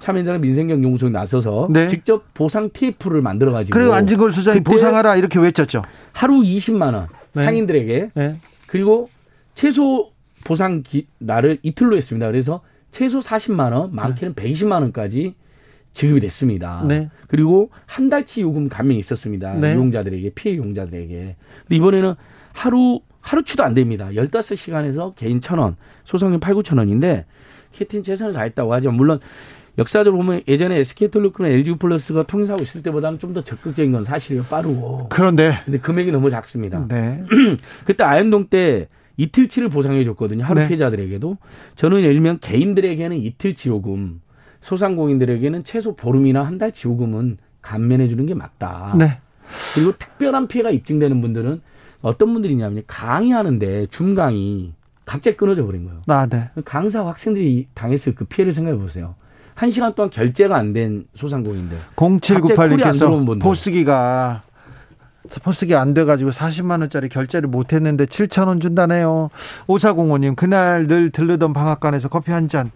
참여인단 0.00 0.40
민생경 0.40 0.82
연구소에 0.82 1.10
나서서 1.10 1.68
네. 1.70 1.86
직접 1.86 2.24
보상 2.34 2.70
TF를 2.70 3.22
만들어 3.22 3.52
가지고 3.52 3.78
그리고 3.78 3.94
안진걸 3.94 4.32
소장이 4.32 4.60
보상하라 4.60 5.16
이렇게 5.16 5.38
외쳤죠. 5.38 5.82
하루 6.12 6.40
20만 6.40 6.94
원 6.94 7.08
네. 7.34 7.44
상인들에게 7.44 8.10
네. 8.14 8.36
그리고 8.66 9.08
최소 9.54 10.10
보상 10.42 10.82
기, 10.82 11.06
날을 11.18 11.58
이틀로 11.62 11.96
했습니다. 11.96 12.26
그래서 12.26 12.62
최소 12.90 13.20
40만 13.20 13.72
원, 13.72 13.94
많게는 13.94 14.34
120만 14.34 14.80
원까지 14.80 15.34
지급이 15.92 16.20
됐습니다. 16.20 16.84
네. 16.88 17.10
그리고 17.28 17.70
한 17.86 18.08
달치 18.08 18.40
요금 18.40 18.68
감면이 18.68 18.98
있었습니다. 18.98 19.54
네. 19.54 19.72
이용자들에게 19.72 20.30
피해 20.34 20.54
이용자들에게. 20.54 21.36
근데 21.62 21.76
이번에는 21.76 22.14
하루 22.52 23.00
하루치도 23.20 23.62
안 23.62 23.74
됩니다. 23.74 24.08
15시간에서 24.14 25.14
개인 25.14 25.40
1,000원, 25.40 25.74
소상인 26.04 26.40
8, 26.40 26.54
9천 26.54 26.78
원인데 26.78 27.26
캐틴 27.72 28.02
최선을 28.02 28.32
다했다고 28.32 28.72
하죠. 28.74 28.90
물론 28.92 29.20
역사적으로 29.78 30.22
보면 30.22 30.42
예전에 30.48 30.76
SK텔레콤 30.78 31.46
LG 31.46 31.76
플러스가 31.78 32.22
통신사고 32.24 32.62
있을 32.62 32.82
때보다는 32.82 33.18
좀 33.18 33.30
더 33.30 33.40
적극적인 33.40 33.92
건 33.92 34.02
사실이에요. 34.02 34.42
빠르고. 34.44 35.06
그런데. 35.08 35.60
근데 35.64 35.78
금액이 35.78 36.10
너무 36.10 36.30
작습니다. 36.30 36.84
네. 36.88 37.22
그때 37.86 38.02
아현동 38.02 38.48
때 38.48 38.88
이틀치를 39.16 39.68
보상해 39.68 40.02
줬거든요. 40.04 40.44
하루 40.44 40.60
네. 40.60 40.66
피해자들에게도. 40.66 41.36
저는 41.76 42.00
예를 42.00 42.14
들면 42.14 42.38
개인들에게는 42.40 43.18
이틀치 43.18 43.68
요금, 43.68 44.20
소상공인들에게는 44.60 45.62
최소 45.62 45.94
보름이나 45.94 46.42
한 46.42 46.58
달치 46.58 46.88
요금은 46.88 47.38
감면해 47.62 48.08
주는 48.08 48.26
게 48.26 48.34
맞다. 48.34 48.94
네. 48.98 49.18
그리고 49.74 49.92
특별한 49.96 50.48
피해가 50.48 50.70
입증되는 50.70 51.20
분들은 51.20 51.60
어떤 52.02 52.32
분들이냐면 52.32 52.82
강의하는데 52.86 53.86
중강의 53.86 54.72
갑자기 55.04 55.36
끊어져 55.36 55.64
버린 55.64 55.84
거예요. 55.84 56.02
아, 56.08 56.26
네. 56.26 56.48
강사 56.64 57.06
학생들이 57.06 57.68
당했을 57.74 58.14
그 58.14 58.24
피해를 58.24 58.52
생각해 58.52 58.76
보세요. 58.78 59.14
한 59.60 59.70
시간 59.70 59.94
동안 59.94 60.08
결제가 60.08 60.56
안 60.56 60.72
된 60.72 61.04
소상공인들. 61.14 61.76
0798님께서 61.96 63.40
포스기가 63.42 64.42
포스기 65.44 65.74
안 65.74 65.92
돼가지고 65.92 66.30
40만 66.30 66.80
원짜리 66.80 67.10
결제를 67.10 67.48
못했는데 67.48 68.06
7천 68.06 68.48
원 68.48 68.58
준다네요. 68.60 69.28
5405님 69.66 70.34
그날 70.34 70.86
늘 70.86 71.10
들르던 71.10 71.52
방앗간에서 71.52 72.08
커피 72.08 72.32
한 72.32 72.48
잔 72.48 72.70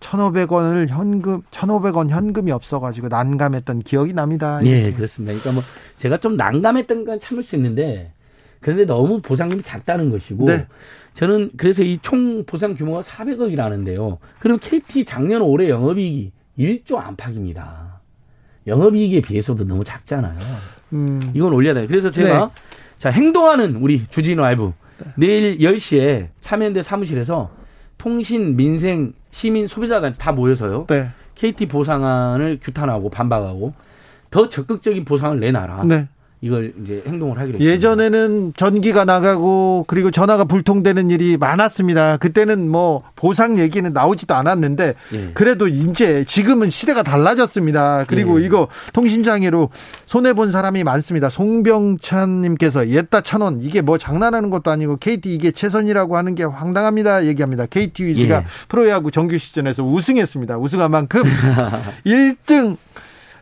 1,500원을 0.00 0.86
현금 0.88 1.42
1,500원 1.50 2.08
현금이 2.08 2.52
없어 2.52 2.78
가지고 2.78 3.08
난감했던 3.08 3.80
기억이 3.80 4.12
납니다. 4.12 4.60
예, 4.64 4.84
네, 4.84 4.92
그렇습니다. 4.92 5.36
그러니까 5.36 5.52
뭐 5.52 5.62
제가 5.96 6.18
좀 6.18 6.36
난감했던 6.36 7.04
건 7.04 7.18
참을 7.18 7.42
수 7.42 7.56
있는데 7.56 8.12
그런데 8.60 8.84
너무 8.84 9.20
보상금이 9.20 9.62
작다는 9.62 10.10
것이고 10.10 10.46
네. 10.46 10.66
저는 11.14 11.50
그래서 11.56 11.82
이 11.82 11.98
총 12.02 12.44
보상 12.44 12.74
규모가 12.74 13.00
400억이라는데요. 13.00 14.18
그럼 14.38 14.58
KT 14.60 15.04
작년 15.04 15.42
올해 15.42 15.68
영업이익이 15.68 16.32
1조 16.58 16.96
안팎입니다. 16.96 18.00
영업이익에 18.66 19.20
비해서도 19.20 19.66
너무 19.66 19.82
작잖아요. 19.84 20.38
음. 20.92 21.20
이건 21.34 21.52
올려야 21.52 21.74
돼요. 21.74 21.86
그래서 21.88 22.10
제가 22.10 22.46
네. 22.46 22.50
자 22.98 23.10
행동하는 23.10 23.76
우리 23.76 24.06
주진우 24.08 24.40
라이브 24.42 24.72
네. 24.98 25.06
내일 25.16 25.58
10시에 25.58 26.28
참여연대 26.40 26.82
사무실에서 26.82 27.50
통신, 27.96 28.56
민생, 28.56 29.12
시민, 29.30 29.66
소비자단체 29.66 30.20
다 30.20 30.32
모여서요. 30.32 30.86
네. 30.88 31.08
KT 31.34 31.66
보상안을 31.66 32.58
규탄하고 32.62 33.10
반박하고 33.10 33.74
더 34.30 34.48
적극적인 34.48 35.04
보상을 35.04 35.38
내놔라. 35.40 35.82
네. 35.84 36.08
이걸 36.40 36.72
이제 36.82 37.02
행동을 37.06 37.38
하기로 37.38 37.58
했습니다. 37.58 37.72
예전에는 37.72 38.52
전기가 38.54 39.04
나가고 39.04 39.84
그리고 39.88 40.10
전화가 40.12 40.44
불통되는 40.44 41.10
일이 41.10 41.36
많았습니다. 41.36 42.18
그때는 42.18 42.68
뭐 42.68 43.02
보상 43.16 43.58
얘기는 43.58 43.92
나오지도 43.92 44.34
않았는데 44.34 44.94
예. 45.14 45.30
그래도 45.34 45.66
이제 45.66 46.24
지금은 46.28 46.70
시대가 46.70 47.02
달라졌습니다. 47.02 48.04
그리고 48.06 48.40
예. 48.40 48.46
이거 48.46 48.68
통신 48.92 49.24
장애로 49.24 49.70
손해 50.06 50.32
본 50.32 50.52
사람이 50.52 50.84
많습니다. 50.84 51.28
송병찬 51.28 52.42
님께서 52.42 52.88
옛다 52.88 53.22
천원 53.22 53.60
이게 53.60 53.80
뭐 53.80 53.98
장난하는 53.98 54.50
것도 54.50 54.70
아니고 54.70 54.98
KT 54.98 55.34
이게 55.34 55.50
최선이라고 55.50 56.16
하는 56.16 56.36
게 56.36 56.44
황당합니다. 56.44 57.26
얘기합니다. 57.26 57.66
KT 57.66 58.04
위즈가 58.04 58.36
예. 58.36 58.44
프로야구 58.68 59.10
정규 59.10 59.38
시즌에서 59.38 59.82
우승했습니다. 59.82 60.58
우승한 60.58 60.90
만큼 60.92 61.24
1등 62.06 62.76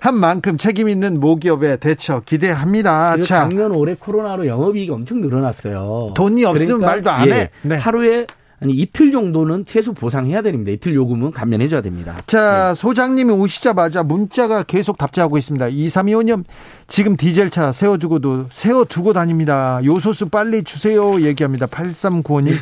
한 0.07 0.14
만큼 0.14 0.57
책임 0.57 0.88
있는 0.88 1.19
모기업의 1.19 1.81
대처 1.81 2.21
기대합니다. 2.21 3.16
자, 3.16 3.23
작년 3.23 3.73
올해 3.73 3.97
코로나로 3.99 4.47
영업이익이 4.47 4.92
엄청 4.92 5.21
늘어났어요. 5.21 6.12
돈이 6.14 6.45
없으면 6.45 6.79
그러니까, 6.79 6.87
말도 6.87 7.11
안 7.11 7.29
예, 7.29 7.33
해. 7.33 7.51
네. 7.62 7.75
하루에 7.75 8.27
아니 8.61 8.73
이틀 8.73 9.11
정도는 9.11 9.66
최소 9.66 9.92
보상해야 9.92 10.42
됩니다. 10.42 10.71
이틀 10.71 10.95
요금은 10.95 11.33
감면해 11.33 11.66
줘야 11.66 11.83
됩니다. 11.83 12.16
자, 12.29 12.73
네. 12.75 12.81
소장님이 12.81 13.33
오시자마자 13.33 14.05
문자가 14.05 14.62
계속 14.62 14.97
답장하고 14.97 15.38
있습니다. 15.38 15.66
2325년 15.66 16.45
지금 16.87 17.16
디젤차 17.16 17.73
세워 17.73 17.97
두고도 17.97 18.47
세워 18.53 18.85
두고 18.85 19.12
다닙니다. 19.12 19.81
요소수 19.85 20.29
빨리 20.29 20.62
주세요 20.62 21.21
얘기합니다. 21.21 21.66
8395님. 21.66 22.55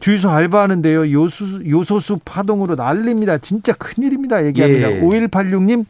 주유소 0.00 0.28
알바하는데요. 0.28 1.10
요수, 1.12 1.62
요소수 1.66 2.18
파동으로 2.24 2.74
난립니다. 2.74 3.38
진짜 3.38 3.72
큰일입니다. 3.72 4.44
얘기합니다. 4.44 4.92
예. 4.92 5.00
5186님. 5.00 5.86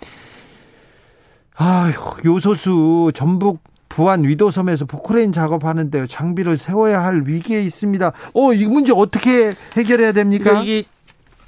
아휴, 1.62 1.92
요소수 2.24 3.12
전북 3.14 3.60
부안 3.88 4.24
위도섬에서 4.24 4.86
포크레인 4.86 5.30
작업하는데요. 5.30 6.08
장비를 6.08 6.56
세워야 6.56 7.04
할 7.04 7.22
위기에 7.24 7.62
있습니다. 7.62 8.12
어, 8.34 8.52
이 8.52 8.66
문제 8.66 8.92
어떻게 8.92 9.52
해결해야 9.76 10.10
됩니까? 10.12 10.44
그러니까 10.44 10.64
이게 10.64 10.84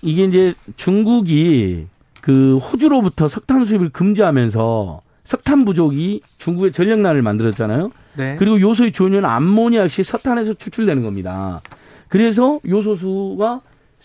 이게 0.02 0.24
이제 0.24 0.54
중국이 0.76 1.86
그 2.20 2.58
호주로부터 2.58 3.26
석탄 3.26 3.64
수입을 3.64 3.88
금지하면서 3.90 5.00
석탄 5.24 5.64
부족이 5.64 6.20
중국의 6.38 6.70
전력난을 6.72 7.22
만들었잖아요. 7.22 7.90
네. 8.16 8.36
그리고 8.38 8.60
요소의 8.60 8.92
조류는 8.92 9.24
암모니아 9.28 9.82
역시 9.84 10.04
석탄에서 10.04 10.52
추출되는 10.54 11.02
겁니다. 11.02 11.60
그래서 12.08 12.60
요소수가 12.68 13.62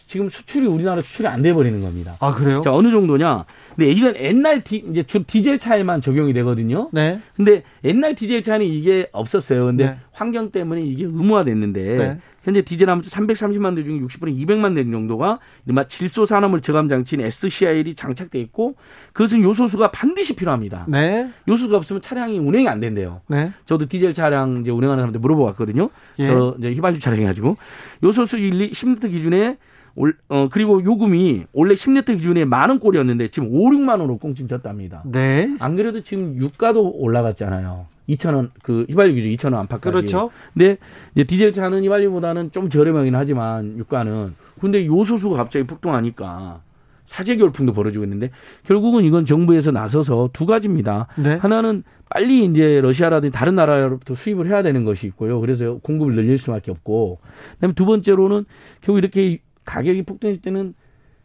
지금 0.07 0.27
수출이 0.29 0.65
우리나라 0.65 1.01
수출이 1.01 1.27
안 1.27 1.41
돼 1.43 1.53
버리는 1.53 1.79
겁니다. 1.81 2.15
아 2.19 2.33
그래요? 2.33 2.61
자 2.61 2.73
어느 2.73 2.89
정도냐? 2.89 3.45
근데 3.79 3.93
이건 3.93 4.15
옛날 4.17 4.61
디, 4.61 4.83
이제 4.89 5.03
주 5.03 5.23
디젤 5.23 5.57
차에만 5.57 6.01
적용이 6.01 6.33
되거든요. 6.33 6.89
네. 6.91 7.21
근데 7.33 7.63
옛날 7.85 8.13
디젤 8.13 8.41
차는 8.41 8.65
이게 8.65 9.07
없었어요. 9.13 9.67
근데 9.67 9.85
네. 9.85 9.97
환경 10.11 10.51
때문에 10.51 10.81
이게 10.81 11.05
의무화됐는데 11.05 11.97
네. 11.97 12.19
현재 12.43 12.61
디젤 12.61 12.89
하면 12.89 13.01
330만 13.01 13.77
대 13.77 13.83
중에 13.85 13.99
60%는 13.99 14.33
200만 14.35 14.75
대 14.75 14.83
정도가 14.83 15.39
이른바 15.65 15.85
질소 15.85 16.25
산화물 16.25 16.59
저감 16.59 16.89
장치인 16.89 17.21
SCIL이 17.21 17.93
장착돼 17.93 18.37
있고 18.41 18.75
그것은 19.13 19.43
요소수가 19.43 19.91
반드시 19.91 20.35
필요합니다. 20.35 20.85
네. 20.89 21.29
요소가 21.47 21.77
없으면 21.77 22.01
차량이 22.01 22.37
운행이 22.37 22.67
안 22.67 22.81
된대요. 22.81 23.21
네. 23.27 23.53
저도 23.65 23.85
디젤 23.87 24.13
차량 24.13 24.57
이제 24.59 24.71
운행하는 24.71 25.01
사람한테 25.03 25.19
물어보았거든요. 25.19 25.89
예. 26.19 26.25
저 26.25 26.53
이제 26.59 26.73
휘발유 26.73 26.99
차량 26.99 27.21
해 27.21 27.23
가지고 27.23 27.55
요소수 28.03 28.39
1, 28.39 28.71
10리터 28.71 29.09
기준에 29.09 29.57
올, 29.95 30.15
어, 30.30 30.47
그리고 30.52 30.84
요금이 30.84 31.45
원래 31.54 31.73
10리터 31.73 32.15
기준에 32.17 32.45
만 32.45 32.69
원 32.69 32.80
꼴이었는데 32.80 33.30
지금 33.30 33.49
5, 33.52 33.69
6만 33.71 33.89
원으로 33.99 34.17
꽁칭됐답니다. 34.17 35.04
네. 35.06 35.49
안 35.60 35.75
그래도 35.75 36.02
지금 36.02 36.36
유가도 36.38 36.91
올라갔잖아요. 36.91 37.88
2,000원, 38.10 38.49
그 38.63 38.86
휘발유 38.89 39.13
기준 39.13 39.32
2,000원 39.32 39.56
안팎까지. 39.60 39.93
그렇죠. 39.95 40.32
근데 40.54 40.78
이제 41.15 41.23
디젤 41.25 41.52
차는 41.52 41.84
휘발유보다는 41.84 42.52
좀 42.52 42.69
저렴하긴 42.69 43.15
하지만 43.15 43.78
유가는. 43.78 44.34
근데 44.60 44.86
요소수가 44.86 45.36
갑자기 45.38 45.65
폭등하니까 45.67 46.62
사재 47.06 47.38
열풍도 47.39 47.73
벌어지고 47.73 48.04
있는데 48.06 48.30
결국은 48.65 49.04
이건 49.04 49.25
정부에서 49.25 49.71
나서서 49.71 50.30
두 50.34 50.45
가지입니다. 50.45 51.08
네. 51.17 51.36
하나는 51.36 51.84
빨리 52.10 52.45
이제 52.45 52.82
러시아라든지 52.82 53.32
다른 53.32 53.56
나라로부터 53.56 54.15
수입을 54.15 54.47
해야 54.47 54.63
되는 54.63 54.84
것이 54.86 55.06
있고요. 55.08 55.39
그래서 55.39 55.78
공급을 55.82 56.13
늘릴 56.15 56.38
수밖에 56.39 56.71
없고. 56.71 57.19
그다음에 57.56 57.73
두 57.73 57.86
번째로는 57.86 58.45
결국 58.82 58.99
이렇게 58.99 59.39
가격이 59.69 60.01
폭등했을 60.03 60.41
때는 60.41 60.73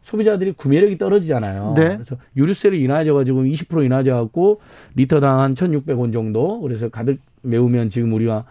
소비자들이 0.03 0.51
구매력이 0.51 0.99
떨어지잖아요. 0.99 1.73
네. 1.75 1.95
그래서 1.95 2.15
유류세를 2.37 2.79
인하져 2.79 3.15
가지고 3.15 3.41
20% 3.43 3.83
인하져 3.83 4.13
갖고 4.13 4.61
리터당 4.93 5.39
한 5.39 5.55
1,600원 5.55 6.13
정도. 6.13 6.61
그래서 6.61 6.89
가득 6.89 7.19
메우면 7.41 7.89
지금 7.89 8.13
우리가 8.13 8.45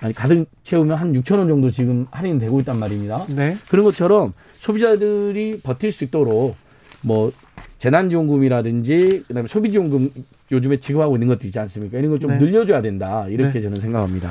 아니 0.00 0.12
가득 0.12 0.46
채우면 0.64 0.96
한 0.96 1.12
6천 1.12 1.38
원 1.38 1.48
정도 1.48 1.70
지금 1.70 2.06
할인 2.10 2.38
되고 2.38 2.58
있단 2.58 2.78
말입니다. 2.78 3.24
네. 3.28 3.56
그런 3.70 3.84
것처럼 3.84 4.32
소비자들이 4.56 5.60
버틸 5.62 5.92
수 5.92 6.02
있도록 6.02 6.56
뭐 7.02 7.30
재난지원금이라든지 7.78 9.24
그다음에 9.28 9.46
소비지원금 9.46 10.10
요즘에 10.50 10.78
지급하고 10.78 11.14
있는 11.14 11.28
것도 11.28 11.46
있지 11.46 11.58
않습니까? 11.60 11.98
이런 11.98 12.10
걸좀 12.10 12.32
네. 12.32 12.38
늘려줘야 12.38 12.82
된다 12.82 13.26
이렇게 13.28 13.52
네. 13.52 13.60
저는 13.60 13.80
생각합니다. 13.80 14.28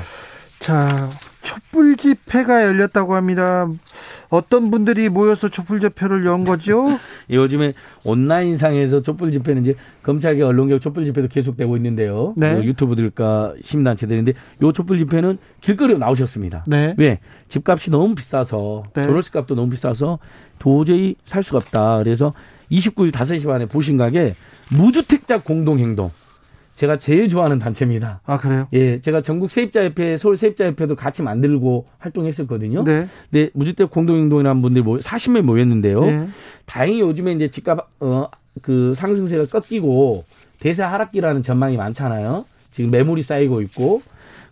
자 0.60 1.08
촛불 1.46 1.96
집회가 1.96 2.64
열렸다고 2.64 3.14
합니다. 3.14 3.68
어떤 4.30 4.72
분들이 4.72 5.08
모여서 5.08 5.48
촛불 5.48 5.78
집회를 5.78 6.26
연 6.26 6.44
거죠? 6.44 6.98
요즘에 7.30 7.72
온라인상에서 8.02 9.02
촛불 9.02 9.30
집회는 9.30 9.62
이제 9.62 9.76
검찰개 10.02 10.42
언론개혁 10.42 10.80
촛불 10.80 11.04
집회도 11.04 11.28
계속되고 11.28 11.76
있는데요. 11.76 12.34
네. 12.36 12.56
그 12.56 12.64
유튜브들과 12.64 13.54
시민단체들인데 13.62 14.32
요 14.62 14.72
촛불 14.72 14.98
집회는 14.98 15.38
길거리로 15.60 15.98
나오셨습니다. 16.00 16.64
네. 16.66 16.96
왜? 16.98 17.20
집값이 17.48 17.92
너무 17.92 18.16
비싸서 18.16 18.82
네. 18.94 19.02
전월세 19.02 19.30
값도 19.30 19.54
너무 19.54 19.70
비싸서 19.70 20.18
도저히 20.58 21.14
살 21.24 21.44
수가 21.44 21.58
없다. 21.58 21.98
그래서 21.98 22.32
29일 22.72 23.12
5시 23.12 23.46
반에 23.46 23.66
보신 23.66 23.96
가게 23.96 24.34
무주택자 24.70 25.38
공동행동 25.38 26.10
제가 26.76 26.98
제일 26.98 27.26
좋아하는 27.26 27.58
단체입니다. 27.58 28.20
아 28.24 28.38
그래요? 28.38 28.68
예, 28.72 29.00
제가 29.00 29.22
전국 29.22 29.50
세입자협회, 29.50 30.16
서울 30.16 30.36
세입자협회도 30.36 30.94
같이 30.94 31.22
만들고 31.22 31.86
활동했었거든요. 31.98 32.84
네. 32.84 33.08
네, 33.30 33.50
무주택 33.54 33.90
공동행동이라는 33.90 34.62
분들이 34.62 34.84
모 34.84 34.98
40명 34.98 35.42
모였는데요. 35.42 36.04
네. 36.04 36.28
다행히 36.66 37.00
요즘에 37.00 37.32
이제 37.32 37.48
집값 37.48 37.88
어 38.00 38.28
그 38.62 38.94
상승세가 38.94 39.46
꺾이고 39.46 40.24
대세 40.58 40.82
하락기라는 40.82 41.42
전망이 41.42 41.76
많잖아요. 41.76 42.44
지금 42.70 42.90
매물이 42.90 43.22
쌓이고 43.22 43.60
있고 43.62 44.02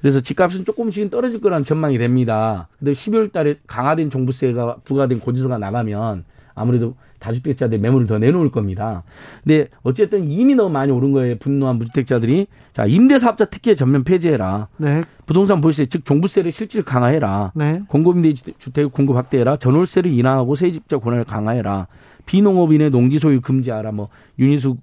그래서 0.01 0.21
집값은 0.21 0.65
조금씩은 0.65 1.11
떨어질 1.11 1.41
거라는 1.41 1.65
전망이 1.65 1.97
됩니다. 1.97 2.69
근데 2.79 2.93
12월 2.93 3.33
달에 3.33 3.57
강화된 3.67 4.11
종부세가 4.11 4.77
부과된 4.85 5.21
고지서가 5.21 5.59
나가면 5.59 6.25
아무래도 6.55 6.95
다주택자들 7.25 7.79
매물을 7.79 8.07
더 8.07 8.19
내놓을 8.19 8.51
겁니다. 8.51 9.03
근데 9.43 9.69
어쨌든 9.83 10.29
이미 10.29 10.55
너무 10.55 10.71
많이 10.71 10.93
오른 10.93 11.13
거예요. 11.13 11.37
분노한 11.39 11.77
무주택자들이. 11.77 12.47
자, 12.73 12.85
임대사업자 12.85 13.47
특혜 13.47 13.75
전면 13.75 14.05
폐지해라. 14.05 14.69
네. 14.77 15.03
부동산 15.27 15.61
보유세 15.61 15.87
즉 15.87 16.05
종부세를 16.05 16.53
실질 16.53 16.83
강화해라. 16.83 17.53
네. 17.55 17.81
공급임대 17.89 18.35
주택 18.59 18.93
공급 18.93 19.17
확대해라. 19.17 19.57
전월세를 19.57 20.13
인하하고 20.13 20.55
세집자 20.55 20.99
권한을 20.99 21.25
강화해라. 21.25 21.87
비농업인의 22.27 22.91
농지 22.91 23.19
소유 23.19 23.41
금지하라. 23.41 23.93
뭐 23.93 24.09
윤희숙 24.39 24.79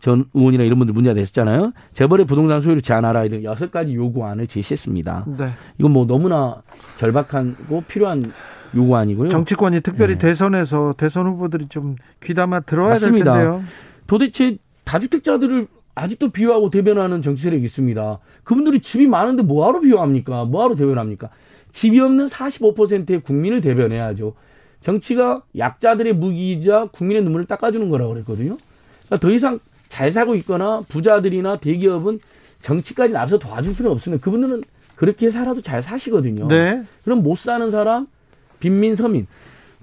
전 0.00 0.26
의원이나 0.34 0.64
이런 0.64 0.78
분들 0.78 0.92
문제가 0.92 1.14
됐었잖아요. 1.14 1.72
재벌의 1.92 2.26
부동산 2.26 2.60
소유를 2.60 2.82
제한하라 2.82 3.24
이런 3.24 3.44
여섯 3.44 3.70
가지 3.70 3.94
요구안을 3.94 4.46
제시했습니다. 4.46 5.24
네. 5.38 5.50
이건 5.78 5.92
뭐 5.92 6.06
너무나 6.06 6.62
절박하고 6.96 7.84
필요한 7.88 8.32
요구 8.76 8.96
아니고요. 8.96 9.28
정치권이 9.28 9.80
특별히 9.80 10.14
네. 10.14 10.18
대선에서 10.18 10.94
대선 10.96 11.26
후보들이 11.26 11.68
좀 11.68 11.96
귀담아 12.22 12.60
들어야 12.60 12.90
맞습니다. 12.90 13.32
될 13.32 13.42
텐데요. 13.42 13.64
도대체 14.06 14.56
다주택자들을 14.84 15.66
아직도 15.94 16.30
비호하고 16.30 16.70
대변하는 16.70 17.22
정치 17.22 17.44
세력이 17.44 17.64
있습니다. 17.64 18.18
그분들이 18.42 18.80
집이 18.80 19.06
많은데 19.06 19.42
뭐하러 19.42 19.80
비호합니까? 19.80 20.44
뭐하러 20.44 20.74
대변합니까? 20.74 21.30
집이 21.72 22.00
없는 22.00 22.26
45%의 22.26 23.20
국민을 23.20 23.60
대변해야죠. 23.60 24.34
정치가 24.80 25.42
약자들의 25.56 26.12
무기이자 26.14 26.86
국민의 26.92 27.22
눈물을 27.22 27.46
닦아주는 27.46 27.88
거라고 27.88 28.12
그랬거든요. 28.12 28.58
그러니까 29.06 29.26
더 29.26 29.30
이상 29.32 29.58
잘 29.88 30.10
살고 30.10 30.34
있거나 30.36 30.82
부자들이나 30.88 31.58
대기업은 31.58 32.18
정치까지 32.60 33.12
나서 33.12 33.38
도와줄 33.38 33.76
필요 33.76 33.90
없으면 33.92 34.20
그분들은 34.20 34.62
그렇게 34.96 35.30
살아도 35.30 35.60
잘 35.60 35.82
사시거든요. 35.82 36.48
네. 36.48 36.84
그럼 37.04 37.22
못 37.22 37.36
사는 37.38 37.70
사람, 37.70 38.06
빈민 38.64 38.94
서민. 38.94 39.26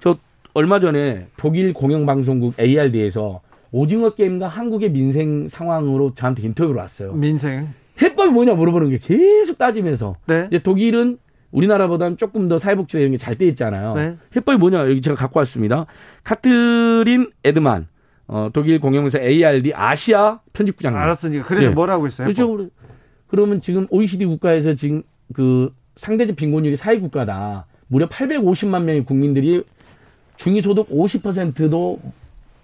저 0.00 0.18
얼마 0.54 0.80
전에 0.80 1.28
독일 1.36 1.72
공영방송국 1.72 2.58
ARD에서 2.58 3.40
오징어 3.70 4.10
게임과 4.10 4.48
한국의 4.48 4.90
민생 4.90 5.46
상황으로 5.46 6.14
저한테 6.14 6.42
인터뷰를 6.42 6.80
왔어요. 6.80 7.12
민생. 7.12 7.68
해법이 8.02 8.30
뭐냐 8.32 8.54
물어보는 8.54 8.90
게 8.90 8.98
계속 8.98 9.56
따지면서. 9.56 10.16
네. 10.26 10.46
이제 10.48 10.58
독일은 10.58 11.18
우리나라보다는 11.52 12.16
조금 12.16 12.48
더 12.48 12.58
사회복지나 12.58 13.00
이런 13.02 13.12
게 13.12 13.18
잘 13.18 13.36
돼 13.36 13.46
있잖아요. 13.46 13.94
네. 13.94 14.16
해법이 14.34 14.58
뭐냐 14.58 14.80
여기 14.90 15.00
제가 15.00 15.14
갖고 15.16 15.38
왔습니다. 15.38 15.86
카트린 16.24 17.30
에드만 17.44 17.86
어, 18.26 18.50
독일 18.52 18.80
공영회사 18.80 19.20
ARD 19.20 19.72
아시아 19.74 20.40
편집부장님. 20.54 20.98
알았으니까 20.98 21.44
그래서 21.44 21.68
네. 21.68 21.74
뭐라고 21.74 22.06
했어요? 22.06 22.24
그렇죠. 22.26 22.66
그러면 23.28 23.60
지금 23.60 23.86
OECD 23.90 24.26
국가에서 24.26 24.74
지금 24.74 25.04
그 25.32 25.72
상대적 25.94 26.34
빈곤율이 26.34 26.76
사회 26.76 26.98
국가다. 26.98 27.66
무려 27.92 28.08
850만 28.08 28.84
명의 28.84 29.04
국민들이 29.04 29.62
중위소득 30.36 30.88
50%도 30.88 32.00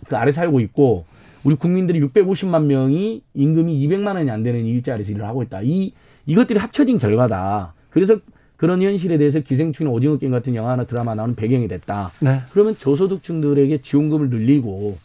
그 0.08 0.16
아래 0.16 0.32
살고 0.32 0.60
있고 0.60 1.04
우리 1.44 1.54
국민들이 1.54 2.00
650만 2.00 2.64
명이 2.64 3.22
임금이 3.34 3.86
200만 3.86 4.16
원이 4.16 4.30
안 4.30 4.42
되는 4.42 4.64
일자리에서 4.64 5.12
일을 5.12 5.26
하고 5.26 5.42
있다. 5.42 5.60
이 5.62 5.92
이것들이 6.24 6.58
합쳐진 6.58 6.96
결과다. 6.96 7.74
그래서 7.90 8.16
그런 8.56 8.80
현실에 8.80 9.18
대해서 9.18 9.40
기생충 9.40 9.88
오징어 9.88 10.16
게임 10.16 10.32
같은 10.32 10.54
영화나 10.54 10.84
드라마 10.84 11.14
나오는 11.14 11.34
배경이 11.34 11.68
됐다. 11.68 12.10
네. 12.20 12.40
그러면 12.52 12.74
저소득층들에게 12.78 13.82
지원금을 13.82 14.30
늘리고 14.30 14.96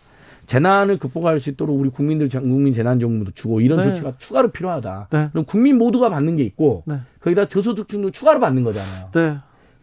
재난을 0.45 0.99
극복할 0.99 1.39
수 1.39 1.49
있도록 1.49 1.77
우리 1.77 1.89
국민들 1.89 2.29
국민 2.29 2.71
재난 2.71 2.97
정부도 2.97 3.31
주고 3.31 3.59
이런 3.59 3.79
네. 3.79 3.89
조치가 3.89 4.13
추가로 4.17 4.51
필요하다. 4.51 5.07
네. 5.11 5.27
그럼 5.33 5.43
국민 5.43 5.77
모두가 5.77 6.09
받는 6.09 6.37
게 6.37 6.43
있고 6.43 6.83
네. 6.85 6.99
거기다 7.19 7.49
저소득층도 7.49 8.11
추가로 8.11 8.39
받는 8.39 8.63
거잖아요. 8.63 9.09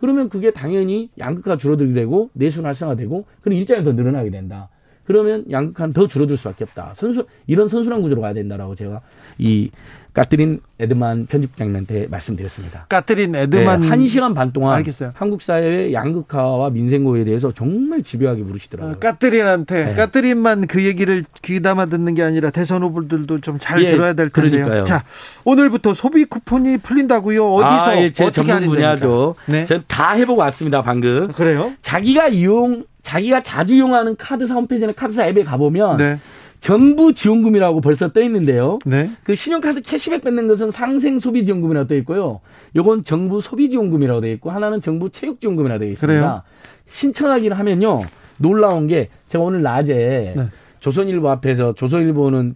네. 0.00 0.06
그러면 0.06 0.28
그게 0.28 0.50
당연히 0.50 1.10
양극화가 1.18 1.56
줄어들게 1.56 1.92
되고 1.92 2.30
내수는 2.32 2.66
활성화되고 2.66 3.24
그럼 3.42 3.58
일자리는 3.58 3.84
더 3.84 4.00
늘어나게 4.00 4.30
된다. 4.30 4.68
그러면 5.04 5.44
양극화는 5.50 5.92
더 5.92 6.06
줄어들 6.06 6.36
수밖에 6.36 6.64
없다. 6.64 6.94
선수 6.94 7.26
이런 7.46 7.68
선순환 7.68 8.00
구조로 8.00 8.20
가야 8.20 8.32
된다라고 8.32 8.74
제가 8.74 9.00
이 9.38 9.70
까트린 10.12 10.60
에드만 10.78 11.26
편집장님한테 11.26 12.08
말씀드렸습니다. 12.10 12.86
까트린 12.88 13.34
에드만 13.34 13.82
네, 13.82 13.88
한 13.88 14.06
시간 14.06 14.34
반 14.34 14.52
동안 14.52 14.74
알겠어요. 14.74 15.12
한국 15.14 15.42
사회의 15.42 15.92
양극화와 15.92 16.70
민생고에 16.70 17.24
대해서 17.24 17.52
정말 17.52 18.02
집요하게 18.02 18.42
물으시더라고요. 18.42 18.94
어, 18.94 18.98
까트린한테 18.98 19.84
네. 19.86 19.94
까트린만 19.94 20.66
그 20.66 20.84
얘기를 20.84 21.24
귀담아 21.42 21.86
듣는 21.86 22.14
게 22.14 22.22
아니라 22.22 22.50
대선 22.50 22.82
후보들도 22.82 23.40
좀잘 23.40 23.84
예, 23.84 23.90
들어야 23.92 24.12
될 24.14 24.30
텐데요. 24.30 24.64
그러니까요. 24.64 24.84
자, 24.84 25.04
오늘부터 25.44 25.94
소비 25.94 26.24
쿠폰이 26.24 26.78
풀린다고요. 26.78 27.46
어디서 27.46 27.90
아, 27.90 27.96
예, 27.98 28.10
제 28.10 28.24
어떻게 28.24 28.50
전문 28.50 28.74
분야죠. 28.74 29.36
네. 29.46 29.64
저는 29.64 29.84
다 29.86 30.12
해보고 30.12 30.40
왔습니다. 30.40 30.82
방금. 30.82 31.30
그래요? 31.32 31.72
자기가 31.82 32.28
이용 32.28 32.84
자기가 33.02 33.42
자주 33.42 33.74
이용하는 33.74 34.16
카드사 34.16 34.54
홈페이지나 34.54 34.92
카드사 34.92 35.26
앱에 35.26 35.44
가보면. 35.44 35.96
네. 35.96 36.18
정부 36.60 37.12
지원금이라고 37.14 37.80
벌써 37.80 38.12
떠 38.12 38.22
있는데요. 38.22 38.78
네. 38.84 39.10
그 39.24 39.34
신용카드 39.34 39.80
캐시백 39.80 40.22
뺏는 40.22 40.46
것은 40.46 40.70
상생 40.70 41.18
소비 41.18 41.44
지원금이라고 41.44 41.88
떠 41.88 41.94
있고요. 41.96 42.40
요건 42.76 43.02
정부 43.02 43.40
소비 43.40 43.70
지원금이라고 43.70 44.20
돼 44.20 44.32
있고 44.32 44.50
하나는 44.50 44.80
정부 44.80 45.08
체육 45.10 45.40
지원금이라고 45.40 45.80
돼 45.80 45.90
있습니다. 45.92 46.20
그래요? 46.20 46.42
신청하기를 46.86 47.58
하면요. 47.58 48.02
놀라운 48.38 48.86
게 48.86 49.08
제가 49.26 49.42
오늘 49.42 49.62
낮에 49.62 50.34
네. 50.36 50.48
조선일보 50.80 51.28
앞에서 51.28 51.72
조선일보는 51.72 52.54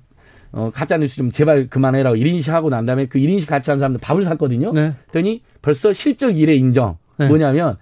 어, 0.53 0.71
가짜 0.73 0.97
뉴스 0.97 1.17
좀 1.17 1.33
제발 1.33 1.69
그만해라고 1.69 2.17
1인시 2.17 2.53
하고 2.53 2.71
난 2.71 2.87
다음에 2.87 3.07
그 3.07 3.19
1인시 3.19 3.47
같이 3.47 3.71
한 3.71 3.79
사람들 3.79 4.01
밥을 4.01 4.23
샀거든요. 4.25 4.73
네. 4.73 4.93
그랬더니 5.11 5.43
벌써 5.63 5.93
실적 5.93 6.31
1회 6.31 6.57
인정. 6.57 6.99
네. 7.17 7.29
뭐냐면 7.29 7.77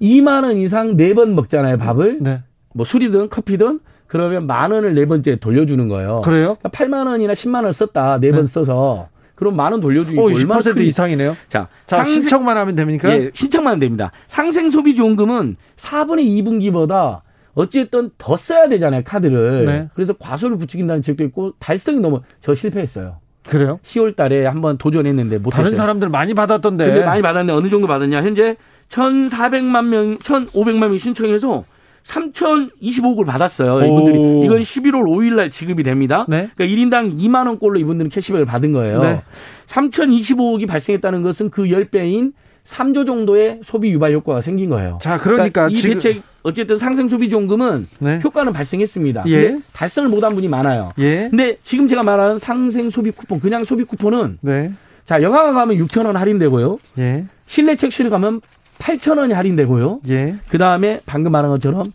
2만 0.00 0.44
원 0.44 0.56
이상 0.58 0.96
4번 0.96 1.30
먹잖아요, 1.30 1.78
밥을. 1.78 2.18
네. 2.20 2.42
뭐 2.74 2.84
술이든 2.84 3.30
커피든 3.30 3.80
그러면 4.06 4.46
만 4.46 4.70
원을 4.70 4.94
네 4.94 5.04
번째 5.06 5.36
돌려주는 5.36 5.88
거예요. 5.88 6.20
그래요? 6.22 6.56
그러니까 6.60 6.68
8만 6.70 7.06
원이나 7.06 7.32
10만 7.32 7.64
원 7.64 7.72
썼다 7.72 8.18
네번 8.18 8.42
네. 8.42 8.46
써서 8.46 9.08
그럼 9.34 9.54
만 9.56 9.72
원 9.72 9.80
돌려주기 9.80 10.18
어, 10.18 10.24
얼마나 10.24 10.60
10% 10.60 10.74
큰... 10.74 10.82
이상이네요. 10.82 11.36
자, 11.48 11.68
자 11.86 11.96
상생... 11.98 12.20
신청만 12.20 12.56
하면 12.56 12.74
됩니까? 12.74 13.10
예, 13.10 13.30
신청만 13.34 13.72
하면 13.72 13.80
됩니다. 13.80 14.12
상생 14.28 14.70
소비 14.70 14.94
지원금은 14.94 15.56
4분의 15.76 16.42
2분기보다 16.42 17.20
어찌됐든 17.54 18.10
더 18.18 18.36
써야 18.36 18.68
되잖아요 18.68 19.02
카드를. 19.04 19.64
네. 19.64 19.88
그래서 19.94 20.12
과소를 20.14 20.56
부추긴다는 20.58 21.02
지역도 21.02 21.24
있고 21.24 21.52
달성이 21.58 22.00
너무 22.00 22.20
저 22.40 22.54
실패했어요. 22.54 23.16
그래요? 23.48 23.78
10월 23.82 24.16
달에 24.16 24.44
한번 24.44 24.76
도전했는데 24.76 25.38
못 25.38 25.50
다른 25.50 25.76
사람들 25.76 26.08
많이 26.08 26.34
받았던데. 26.34 26.86
근데 26.86 27.04
많이 27.04 27.22
받았는데 27.22 27.52
어느 27.52 27.68
정도 27.68 27.86
받았냐? 27.86 28.22
현재 28.22 28.56
1,400만 28.88 29.86
명, 29.86 30.18
1,500만 30.18 30.78
명이 30.78 30.98
신청해서 30.98 31.64
3,025억을 32.06 33.26
받았어요. 33.26 33.84
이분들이. 33.84 34.18
이건 34.44 34.60
11월 34.60 35.02
5일 35.04 35.34
날 35.34 35.50
지급이 35.50 35.82
됩니다. 35.82 36.24
네? 36.28 36.48
그러니까 36.54 36.64
1인당 36.64 37.18
2만 37.18 37.46
원꼴로 37.46 37.78
이분들은 37.80 38.10
캐시백을 38.10 38.44
받은 38.44 38.72
거예요. 38.72 39.00
네. 39.00 39.22
3,025억이 39.66 40.68
발생했다는 40.68 41.22
것은 41.22 41.50
그 41.50 41.64
10배인 41.64 42.32
3조 42.64 43.06
정도의 43.06 43.60
소비 43.62 43.90
유발 43.90 44.12
효과가 44.12 44.40
생긴 44.40 44.70
거예요. 44.70 44.98
자, 45.00 45.18
그러니까, 45.18 45.66
그러니까 45.66 45.68
이 45.68 45.76
지금... 45.76 45.94
대책 45.94 46.22
어쨌든 46.42 46.78
상생 46.78 47.08
소비 47.08 47.28
지원금은 47.28 47.86
네. 47.98 48.20
효과는 48.22 48.52
발생했습니다. 48.52 49.24
예. 49.28 49.58
달성을 49.72 50.08
못한 50.08 50.34
분이 50.34 50.48
많아요. 50.48 50.92
예. 50.98 51.28
근데 51.28 51.58
지금 51.64 51.88
제가 51.88 52.04
말하는 52.04 52.38
상생 52.38 52.90
소비 52.90 53.10
쿠폰, 53.10 53.40
그냥 53.40 53.64
소비 53.64 53.82
쿠폰은 53.84 54.38
네. 54.42 54.72
자, 55.04 55.22
영화관 55.22 55.54
가면 55.54 55.76
6천 55.78 56.06
원 56.06 56.16
할인되고요. 56.16 56.78
예. 56.98 57.24
실내 57.46 57.74
책실을 57.74 58.10
가면 58.10 58.40
8천 58.78 59.18
원이 59.18 59.32
할인되고요. 59.34 60.00
예. 60.08 60.36
그 60.48 60.58
다음에 60.58 61.00
방금 61.06 61.32
말한 61.32 61.50
것처럼 61.50 61.92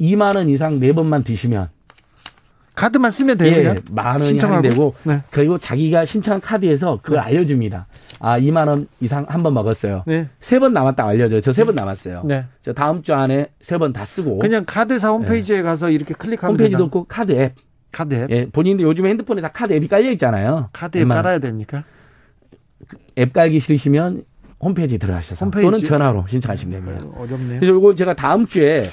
2만 0.00 0.36
원 0.36 0.48
이상 0.48 0.80
네 0.80 0.92
번만 0.92 1.22
드시면 1.22 1.68
카드만 2.74 3.10
쓰면 3.10 3.36
돼요. 3.36 3.56
예, 3.58 3.74
만 3.90 4.20
원이 4.20 4.38
할인되고 4.38 4.94
네. 5.04 5.20
그리고 5.30 5.58
자기가 5.58 6.06
신청한 6.06 6.40
카드에서 6.40 7.00
그걸 7.02 7.18
네. 7.18 7.24
알려줍니다. 7.26 7.86
아 8.18 8.38
2만 8.40 8.66
원 8.68 8.88
이상 9.00 9.26
한 9.28 9.42
번 9.42 9.52
먹었어요. 9.54 10.02
네. 10.06 10.28
세번 10.40 10.72
남았다 10.72 11.06
알려줘요. 11.06 11.40
저 11.42 11.50
세 11.52 11.64
번 11.64 11.74
남았어요. 11.74 12.22
네. 12.24 12.46
저 12.62 12.72
다음 12.72 13.02
주 13.02 13.14
안에 13.14 13.48
세 13.60 13.76
번 13.76 13.92
다 13.92 14.04
쓰고 14.06 14.38
그냥 14.38 14.64
카드사 14.66 15.10
홈페이지에 15.10 15.58
네. 15.58 15.62
가서 15.62 15.90
이렇게 15.90 16.14
클릭하면 16.14 16.54
홈페이지도 16.54 16.84
없고 16.84 17.04
카드 17.04 17.32
앱. 17.32 17.54
카드 17.92 18.14
앱. 18.14 18.30
예, 18.30 18.46
본인도 18.46 18.84
요즘에 18.84 19.10
핸드폰에 19.10 19.42
다 19.42 19.48
카드 19.52 19.74
앱이 19.74 19.86
깔려 19.88 20.10
있잖아요. 20.12 20.70
카드 20.72 20.96
앱 20.96 21.08
깔아야 21.08 21.38
됩니까? 21.40 21.84
앱 23.18 23.34
깔기 23.34 23.60
싫으시면 23.60 24.24
홈페이지 24.62 24.96
들어가셔서 24.98 25.44
홈페이지? 25.44 25.66
또는 25.66 25.82
전화로 25.82 26.24
신청하시면 26.28 26.84
됩니다. 26.84 27.06
어렵네요. 27.18 27.60
그래서 27.60 27.76
이거 27.78 27.94
제가 27.94 28.14
다음 28.14 28.46
주에 28.46 28.88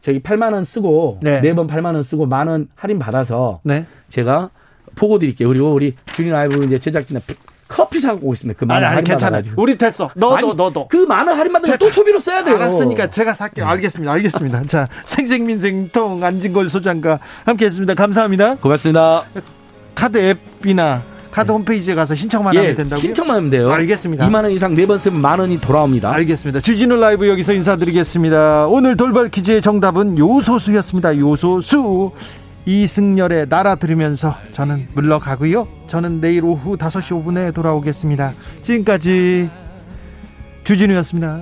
저기 0.00 0.20
8만 0.20 0.52
원 0.52 0.64
쓰고 0.64 1.20
네번 1.22 1.66
8만 1.68 1.94
원 1.94 2.02
쓰고 2.02 2.26
만 2.26 2.48
원 2.48 2.68
할인 2.74 2.98
받아서 2.98 3.60
네. 3.62 3.84
제가 4.08 4.50
보고 4.96 5.18
드릴게요. 5.18 5.48
그리고 5.48 5.72
우리 5.72 5.94
주진우 6.14 6.32
라이브 6.32 6.64
이제 6.64 6.78
제작진에 6.78 7.20
커피 7.68 8.00
사고 8.00 8.32
있습니다. 8.32 8.58
그 8.58 8.64
많은 8.66 8.86
할인 8.86 9.04
괜찮아. 9.04 9.30
받아가지고. 9.30 9.62
우리 9.62 9.78
됐어. 9.78 10.10
너도 10.14 10.52
너도. 10.54 10.88
그 10.88 10.96
많은 10.96 11.34
할인 11.34 11.52
받으면 11.52 11.78
또 11.78 11.88
소비로 11.88 12.18
써야 12.18 12.44
돼요. 12.44 12.56
알았으니까 12.56 13.10
제가 13.10 13.32
살게요. 13.32 13.66
알겠습니다. 13.66 14.12
알겠습니다. 14.12 14.64
자, 14.66 14.88
생생민생통 15.04 16.22
안진걸 16.22 16.68
소장과 16.68 17.18
함께했습니다. 17.46 17.94
감사합니다. 17.94 18.56
고맙습니다. 18.56 19.24
카드 19.94 20.18
앱이나 20.18 21.02
카드 21.32 21.48
네. 21.48 21.52
홈페이지에 21.54 21.94
가서 21.96 22.14
신청만 22.14 22.54
예, 22.54 22.58
하면 22.58 22.76
된다고요? 22.76 23.00
신청만 23.00 23.36
하면 23.38 23.50
돼요. 23.50 23.72
알겠습니다. 23.72 24.28
2만 24.28 24.44
원 24.44 24.50
이상 24.52 24.74
네 24.74 24.86
번 24.86 24.98
쓰면 24.98 25.20
만 25.20 25.40
원이 25.40 25.60
돌아옵니다. 25.60 26.12
알겠습니다. 26.12 26.60
주진우 26.60 26.94
라이브 26.96 27.26
여기서 27.28 27.54
인사드리겠습니다. 27.54 28.66
오늘 28.68 28.96
돌발 28.96 29.28
퀴즈의 29.30 29.62
정답은 29.62 30.18
요소수였습니다. 30.18 31.16
요소수. 31.18 32.12
이승열의 32.64 33.48
나라 33.48 33.74
들으면서 33.74 34.36
저는 34.52 34.86
물러가고요. 34.94 35.66
저는 35.88 36.20
내일 36.20 36.44
오후 36.44 36.76
5시 36.76 37.24
5분에 37.24 37.52
돌아오겠습니다. 37.52 38.32
지금까지 38.62 39.50
주진우였습니다. 40.62 41.40